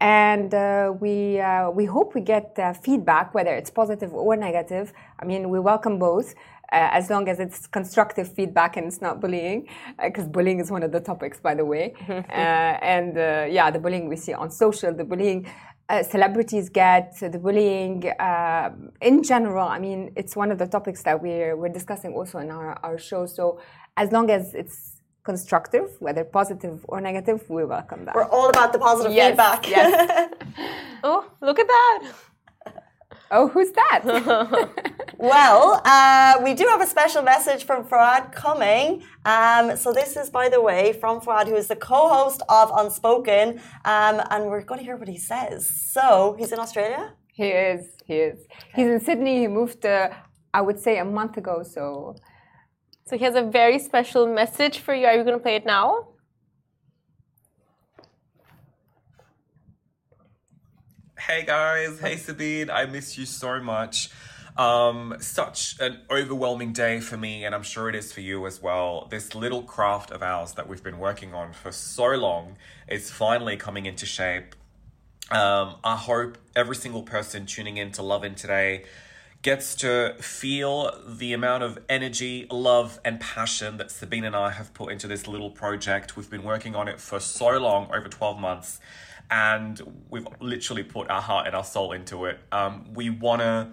and 0.00 0.50
uh, 0.54 0.94
we 1.04 1.16
uh, 1.50 1.68
we 1.78 1.84
hope 1.94 2.08
we 2.18 2.22
get 2.34 2.48
uh, 2.58 2.72
feedback, 2.86 3.26
whether 3.36 3.54
it's 3.60 3.72
positive 3.82 4.10
or 4.14 4.34
negative. 4.48 4.86
I 5.20 5.24
mean, 5.30 5.42
we 5.54 5.58
welcome 5.72 5.96
both 6.10 6.28
uh, 6.72 6.88
as 6.98 7.10
long 7.10 7.28
as 7.28 7.40
it's 7.40 7.66
constructive 7.66 8.32
feedback 8.32 8.76
and 8.76 8.86
it's 8.86 9.00
not 9.00 9.20
bullying, 9.20 9.68
because 10.02 10.24
uh, 10.24 10.28
bullying 10.28 10.60
is 10.60 10.70
one 10.70 10.82
of 10.82 10.92
the 10.92 11.00
topics, 11.00 11.40
by 11.40 11.54
the 11.54 11.64
way. 11.64 11.94
uh, 12.08 12.12
and 12.32 13.16
uh, 13.16 13.46
yeah, 13.48 13.70
the 13.70 13.78
bullying 13.78 14.08
we 14.08 14.16
see 14.16 14.32
on 14.32 14.50
social, 14.50 14.92
the 14.94 15.04
bullying 15.04 15.46
uh, 15.88 16.02
celebrities 16.02 16.68
get, 16.68 17.16
the 17.20 17.38
bullying 17.38 18.08
uh, 18.18 18.70
in 19.00 19.22
general. 19.22 19.68
I 19.68 19.78
mean, 19.78 20.12
it's 20.16 20.34
one 20.34 20.50
of 20.50 20.58
the 20.58 20.66
topics 20.66 21.02
that 21.02 21.22
we're 21.22 21.56
we're 21.56 21.68
discussing 21.68 22.14
also 22.14 22.38
in 22.38 22.50
our 22.50 22.78
our 22.82 22.98
show. 22.98 23.26
So 23.26 23.60
as 23.96 24.10
long 24.10 24.30
as 24.30 24.54
it's 24.54 24.94
constructive, 25.24 25.96
whether 26.00 26.24
positive 26.24 26.84
or 26.88 27.00
negative, 27.00 27.48
we 27.48 27.64
welcome 27.64 28.04
that. 28.04 28.14
We're 28.14 28.28
all 28.28 28.48
about 28.50 28.72
the 28.72 28.78
positive 28.78 29.12
yes, 29.12 29.30
feedback. 29.30 29.68
Yes. 29.68 30.30
oh, 31.04 31.30
look 31.40 31.58
at 31.58 31.66
that. 31.66 32.12
Oh, 33.36 33.48
who's 33.48 33.72
that? 33.72 34.02
well, 35.18 35.82
uh, 35.84 36.34
we 36.44 36.54
do 36.54 36.66
have 36.68 36.80
a 36.80 36.86
special 36.86 37.20
message 37.20 37.64
from 37.64 37.82
Fouad 37.84 38.30
coming. 38.30 39.02
Um, 39.24 39.76
so 39.76 39.92
this 39.92 40.16
is, 40.16 40.30
by 40.30 40.48
the 40.48 40.62
way, 40.62 40.92
from 40.92 41.20
Fouad, 41.20 41.48
who 41.48 41.56
is 41.56 41.66
the 41.66 41.74
co-host 41.74 42.42
of 42.48 42.70
Unspoken, 42.72 43.60
um, 43.84 44.22
and 44.30 44.46
we're 44.46 44.62
going 44.62 44.78
to 44.78 44.84
hear 44.84 44.96
what 44.96 45.08
he 45.08 45.18
says. 45.18 45.68
So 45.96 46.36
he's 46.38 46.52
in 46.52 46.60
Australia. 46.60 47.14
He 47.26 47.48
is. 47.48 47.80
He 48.06 48.14
is. 48.28 48.38
He's 48.76 48.86
in 48.86 49.00
Sydney. 49.00 49.40
He 49.40 49.48
moved, 49.48 49.84
uh, 49.84 50.10
I 50.58 50.60
would 50.60 50.78
say, 50.78 50.98
a 50.98 51.04
month 51.04 51.36
ago. 51.36 51.64
So, 51.64 52.14
so 53.04 53.18
he 53.18 53.24
has 53.24 53.34
a 53.34 53.42
very 53.42 53.80
special 53.80 54.32
message 54.32 54.78
for 54.78 54.94
you. 54.94 55.06
Are 55.06 55.16
you 55.16 55.24
going 55.24 55.36
to 55.36 55.42
play 55.42 55.56
it 55.56 55.66
now? 55.66 56.13
Hey 61.26 61.42
guys, 61.42 62.00
hey 62.00 62.18
Sabine, 62.18 62.68
I 62.68 62.84
miss 62.84 63.16
you 63.16 63.24
so 63.24 63.58
much. 63.58 64.10
Um, 64.58 65.16
such 65.20 65.74
an 65.80 66.02
overwhelming 66.10 66.74
day 66.74 67.00
for 67.00 67.16
me, 67.16 67.46
and 67.46 67.54
I'm 67.54 67.62
sure 67.62 67.88
it 67.88 67.94
is 67.94 68.12
for 68.12 68.20
you 68.20 68.46
as 68.46 68.60
well. 68.60 69.08
This 69.10 69.34
little 69.34 69.62
craft 69.62 70.10
of 70.10 70.22
ours 70.22 70.52
that 70.52 70.68
we've 70.68 70.82
been 70.82 70.98
working 70.98 71.32
on 71.32 71.54
for 71.54 71.72
so 71.72 72.08
long 72.08 72.58
is 72.88 73.10
finally 73.10 73.56
coming 73.56 73.86
into 73.86 74.04
shape. 74.04 74.54
Um, 75.30 75.76
I 75.82 75.96
hope 75.96 76.36
every 76.54 76.76
single 76.76 77.02
person 77.02 77.46
tuning 77.46 77.78
in 77.78 77.90
to 77.92 78.02
Lovin 78.02 78.34
today 78.34 78.84
gets 79.40 79.74
to 79.76 80.16
feel 80.20 80.92
the 81.08 81.32
amount 81.32 81.62
of 81.62 81.78
energy, 81.88 82.46
love, 82.50 83.00
and 83.02 83.18
passion 83.18 83.78
that 83.78 83.90
Sabine 83.90 84.24
and 84.24 84.36
I 84.36 84.50
have 84.50 84.74
put 84.74 84.92
into 84.92 85.06
this 85.06 85.26
little 85.26 85.50
project. 85.50 86.18
We've 86.18 86.28
been 86.28 86.44
working 86.44 86.76
on 86.76 86.86
it 86.86 87.00
for 87.00 87.18
so 87.18 87.56
long, 87.58 87.90
over 87.94 88.10
12 88.10 88.38
months 88.38 88.78
and 89.30 89.80
we've 90.10 90.26
literally 90.40 90.82
put 90.82 91.10
our 91.10 91.20
heart 91.20 91.46
and 91.46 91.56
our 91.56 91.64
soul 91.64 91.92
into 91.92 92.26
it. 92.26 92.38
Um, 92.52 92.92
we 92.94 93.10
want 93.10 93.40
to 93.40 93.68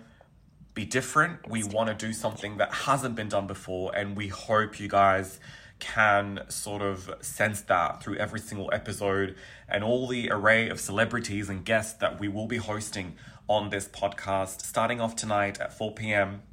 be 0.73 0.85
different. 0.85 1.49
We 1.49 1.63
want 1.63 1.89
to 1.89 2.05
do 2.05 2.13
something 2.13 2.57
that 2.57 2.73
hasn't 2.73 3.15
been 3.15 3.29
done 3.29 3.47
before, 3.47 3.93
and 3.95 4.15
we 4.15 4.27
hope 4.29 4.79
you 4.79 4.87
guys 4.87 5.39
can 5.79 6.43
sort 6.47 6.81
of 6.81 7.11
sense 7.21 7.61
that 7.61 8.03
through 8.03 8.15
every 8.17 8.39
single 8.39 8.69
episode 8.71 9.35
and 9.67 9.83
all 9.83 10.07
the 10.07 10.29
array 10.31 10.69
of 10.69 10.79
celebrities 10.79 11.49
and 11.49 11.65
guests 11.65 11.93
that 11.93 12.19
we 12.19 12.27
will 12.27 12.45
be 12.45 12.57
hosting 12.57 13.15
on 13.47 13.69
this 13.71 13.87
podcast 13.87 14.61
starting 14.61 15.01
off 15.01 15.15
tonight 15.15 15.59
at 15.59 15.75
4 15.75 15.93
p.m. 15.93 16.43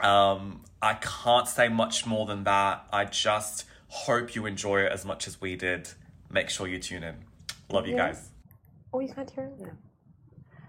Um, 0.00 0.62
I 0.80 0.94
can't 0.94 1.48
say 1.48 1.68
much 1.68 2.06
more 2.06 2.26
than 2.26 2.44
that. 2.44 2.86
I 2.92 3.04
just 3.04 3.64
hope 3.88 4.34
you 4.34 4.46
enjoy 4.46 4.82
it 4.82 4.92
as 4.92 5.04
much 5.04 5.26
as 5.26 5.40
we 5.40 5.56
did. 5.56 5.90
Make 6.30 6.48
sure 6.48 6.66
you 6.68 6.78
tune 6.78 7.02
in. 7.02 7.16
Love 7.70 7.86
you 7.86 7.96
guys. 7.96 8.29
Oh, 8.92 9.00
you 9.00 9.12
can't 9.12 9.30
hear 9.30 9.44
it? 9.44 9.60
No. 9.60 9.70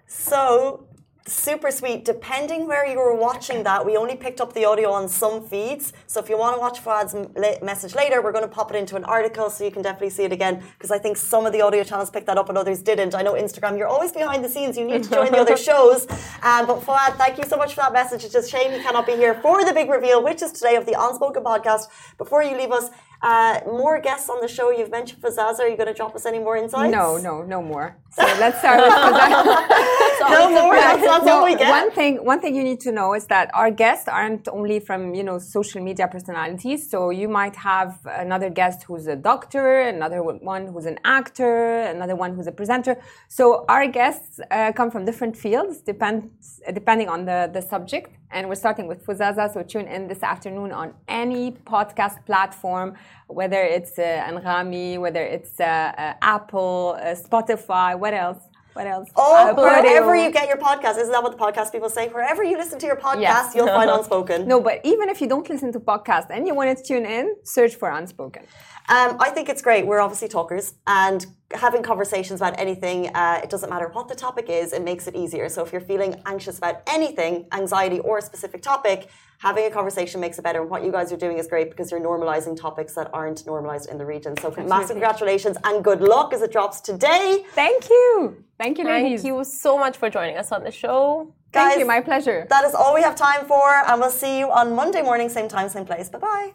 So 0.07 0.87
super 1.27 1.71
sweet. 1.71 2.03
Depending 2.03 2.67
where 2.67 2.85
you 2.85 2.97
were 2.97 3.15
watching 3.15 3.63
that, 3.63 3.85
we 3.85 3.95
only 3.95 4.15
picked 4.15 4.41
up 4.41 4.53
the 4.53 4.65
audio 4.65 4.91
on 4.91 5.07
some 5.07 5.45
feeds. 5.47 5.93
So 6.07 6.19
if 6.19 6.29
you 6.29 6.37
want 6.37 6.55
to 6.55 6.59
watch 6.59 6.83
Fouad's 6.83 7.13
message 7.61 7.95
later, 7.95 8.21
we're 8.21 8.31
going 8.31 8.43
to 8.43 8.49
pop 8.49 8.71
it 8.71 8.77
into 8.77 8.95
an 8.95 9.03
article 9.05 9.49
so 9.49 9.63
you 9.63 9.71
can 9.71 9.81
definitely 9.81 10.09
see 10.09 10.23
it 10.23 10.31
again. 10.31 10.63
Because 10.73 10.91
I 10.91 10.97
think 10.97 11.17
some 11.17 11.45
of 11.45 11.53
the 11.53 11.61
audio 11.61 11.83
channels 11.83 12.09
picked 12.09 12.27
that 12.27 12.37
up 12.37 12.49
and 12.49 12.57
others 12.57 12.81
didn't. 12.81 13.13
I 13.15 13.21
know 13.21 13.33
Instagram, 13.33 13.77
you're 13.77 13.87
always 13.87 14.11
behind 14.11 14.43
the 14.43 14.49
scenes. 14.49 14.77
You 14.77 14.85
need 14.85 15.03
to 15.03 15.09
join 15.09 15.31
the 15.31 15.39
other 15.39 15.57
shows. 15.69 16.07
Um, 16.43 16.65
but 16.67 16.81
Fouad, 16.81 17.17
thank 17.17 17.37
you 17.37 17.45
so 17.45 17.57
much 17.57 17.73
for 17.73 17.81
that 17.81 17.93
message. 17.93 18.23
It's 18.23 18.33
just 18.33 18.49
shame 18.51 18.71
you 18.73 18.81
cannot 18.81 19.05
be 19.05 19.13
here 19.13 19.35
for 19.35 19.63
the 19.63 19.73
big 19.73 19.89
reveal, 19.89 20.23
which 20.23 20.41
is 20.41 20.51
today 20.51 20.75
of 20.75 20.85
the 20.85 20.95
Unspoken 20.99 21.43
podcast. 21.43 21.87
Before 22.17 22.43
you 22.43 22.57
leave 22.57 22.71
us, 22.71 22.89
uh, 23.23 23.59
more 23.67 23.99
guests 24.01 24.29
on 24.29 24.41
the 24.41 24.47
show. 24.47 24.71
You've 24.71 24.89
mentioned 24.89 25.21
Fazaza. 25.21 25.59
Are 25.59 25.67
you 25.67 25.77
going 25.77 25.87
to 25.87 25.93
drop 25.93 26.15
us 26.15 26.25
any 26.25 26.39
more 26.39 26.57
insights? 26.57 26.91
No, 26.91 27.17
no, 27.17 27.43
no 27.43 27.61
more. 27.61 27.95
So 28.11 28.23
let's 28.39 28.57
start 28.59 28.77
with 28.79 28.93
Fazaza. 28.93 30.29
no 30.29 30.49
more. 30.49 30.75
That's, 30.75 31.01
that's 31.01 31.25
no, 31.25 31.37
all 31.37 31.45
we 31.45 31.55
get. 31.55 31.69
One 31.69 31.91
thing, 31.91 32.25
one 32.25 32.39
thing 32.41 32.55
you 32.55 32.63
need 32.63 32.79
to 32.81 32.91
know 32.91 33.13
is 33.13 33.27
that 33.27 33.51
our 33.53 33.69
guests 33.69 34.07
aren't 34.07 34.47
only 34.47 34.79
from 34.79 35.13
you 35.13 35.23
know 35.23 35.37
social 35.37 35.81
media 35.83 36.07
personalities. 36.07 36.89
So 36.89 37.11
you 37.11 37.27
might 37.29 37.55
have 37.55 37.99
another 38.05 38.49
guest 38.49 38.83
who's 38.83 39.07
a 39.07 39.15
doctor, 39.15 39.81
another 39.81 40.23
one 40.23 40.67
who's 40.67 40.85
an 40.85 40.99
actor, 41.05 41.81
another 41.81 42.15
one 42.15 42.33
who's 42.35 42.47
a 42.47 42.51
presenter. 42.51 42.97
So 43.27 43.65
our 43.69 43.87
guests 43.87 44.39
uh, 44.49 44.71
come 44.73 44.89
from 44.89 45.05
different 45.05 45.37
fields, 45.37 45.81
depends 45.81 46.59
depending 46.73 47.07
on 47.07 47.25
the 47.25 47.49
the 47.53 47.61
subject 47.61 48.09
And 48.33 48.47
we're 48.49 48.55
starting 48.55 48.87
with 48.87 49.05
Fuzaza, 49.05 49.53
so 49.53 49.61
tune 49.63 49.87
in 49.87 50.07
this 50.07 50.23
afternoon 50.23 50.71
on 50.71 50.93
any 51.07 51.51
podcast 51.51 52.25
platform, 52.25 52.93
whether 53.27 53.61
it's 53.61 53.99
uh, 53.99 54.03
Anghami, 54.29 54.97
whether 54.99 55.21
it's 55.21 55.59
uh, 55.59 55.63
uh, 55.97 56.13
Apple, 56.21 56.97
uh, 56.99 57.07
Spotify, 57.15 57.97
what 57.99 58.13
else? 58.13 58.41
What 58.73 58.87
else? 58.87 59.09
Oh, 59.17 59.49
Apple 59.49 59.63
wherever 59.65 60.15
you 60.15 60.31
get 60.31 60.47
your 60.47 60.55
podcast, 60.57 60.97
isn't 60.97 61.11
that 61.11 61.21
what 61.21 61.33
the 61.37 61.37
podcast 61.45 61.73
people 61.73 61.89
say? 61.89 62.07
Wherever 62.07 62.41
you 62.41 62.57
listen 62.57 62.79
to 62.79 62.85
your 62.85 62.95
podcast, 62.95 63.19
Yes. 63.21 63.53
you'll 63.55 63.67
find 63.67 63.89
Unspoken. 63.97 64.47
No, 64.47 64.61
but 64.61 64.79
even 64.85 65.09
if 65.09 65.19
you 65.19 65.27
don't 65.27 65.47
listen 65.49 65.73
to 65.73 65.79
podcasts 65.81 66.27
and 66.29 66.47
you 66.47 66.55
want 66.55 66.77
to 66.77 66.81
tune 66.81 67.05
in, 67.05 67.35
search 67.43 67.75
for 67.75 67.89
Unspoken. 67.89 68.43
Um, 68.87 69.17
I 69.19 69.29
think 69.29 69.49
it's 69.49 69.61
great. 69.61 69.85
We're 69.85 69.99
obviously 69.99 70.29
talkers, 70.29 70.73
and 70.87 71.25
having 71.53 71.83
conversations 71.83 72.41
about 72.41 72.59
anything, 72.59 73.07
uh, 73.15 73.39
it 73.43 73.49
doesn't 73.49 73.69
matter 73.69 73.87
what 73.89 74.07
the 74.07 74.15
topic 74.15 74.49
is, 74.49 74.73
it 74.73 74.83
makes 74.83 75.07
it 75.07 75.15
easier. 75.15 75.49
So 75.49 75.63
if 75.63 75.71
you're 75.71 75.81
feeling 75.81 76.21
anxious 76.25 76.57
about 76.57 76.81
anything, 76.87 77.47
anxiety 77.51 77.99
or 77.99 78.17
a 78.17 78.21
specific 78.21 78.61
topic, 78.61 79.09
having 79.39 79.65
a 79.65 79.71
conversation 79.71 80.21
makes 80.21 80.37
it 80.37 80.43
better. 80.43 80.61
And 80.61 80.69
what 80.69 80.83
you 80.83 80.91
guys 80.91 81.11
are 81.11 81.17
doing 81.17 81.37
is 81.37 81.47
great 81.47 81.69
because 81.69 81.91
you're 81.91 81.99
normalizing 81.99 82.59
topics 82.59 82.93
that 82.93 83.09
aren't 83.13 83.45
normalized 83.45 83.89
in 83.89 83.97
the 83.97 84.05
region. 84.05 84.35
So 84.37 84.53
massive 84.65 84.91
congratulations 84.91 85.57
and 85.63 85.83
good 85.83 86.01
luck 86.01 86.33
as 86.33 86.41
it 86.41 86.51
drops 86.51 86.79
today. 86.81 87.43
Thank 87.53 87.89
you. 87.89 88.43
Thank 88.57 88.77
you, 88.77 88.83
ladies. 88.83 89.23
Thank 89.23 89.35
you 89.35 89.43
so 89.43 89.77
much 89.77 89.97
for 89.97 90.09
joining 90.09 90.37
us 90.37 90.51
on 90.51 90.63
the 90.63 90.71
show. 90.71 91.33
Thank 91.51 91.71
Guys, 91.71 91.79
you. 91.79 91.85
My 91.85 92.01
pleasure. 92.01 92.45
That 92.49 92.63
is 92.65 92.73
all 92.73 92.93
we 92.93 93.01
have 93.01 93.15
time 93.15 93.45
for, 93.45 93.69
and 93.87 93.99
we'll 93.99 94.09
see 94.09 94.39
you 94.39 94.51
on 94.51 94.75
Monday 94.75 95.01
morning, 95.01 95.27
same 95.29 95.49
time, 95.49 95.67
same 95.67 95.85
place. 95.85 96.07
Bye 96.09 96.19
bye. 96.19 96.53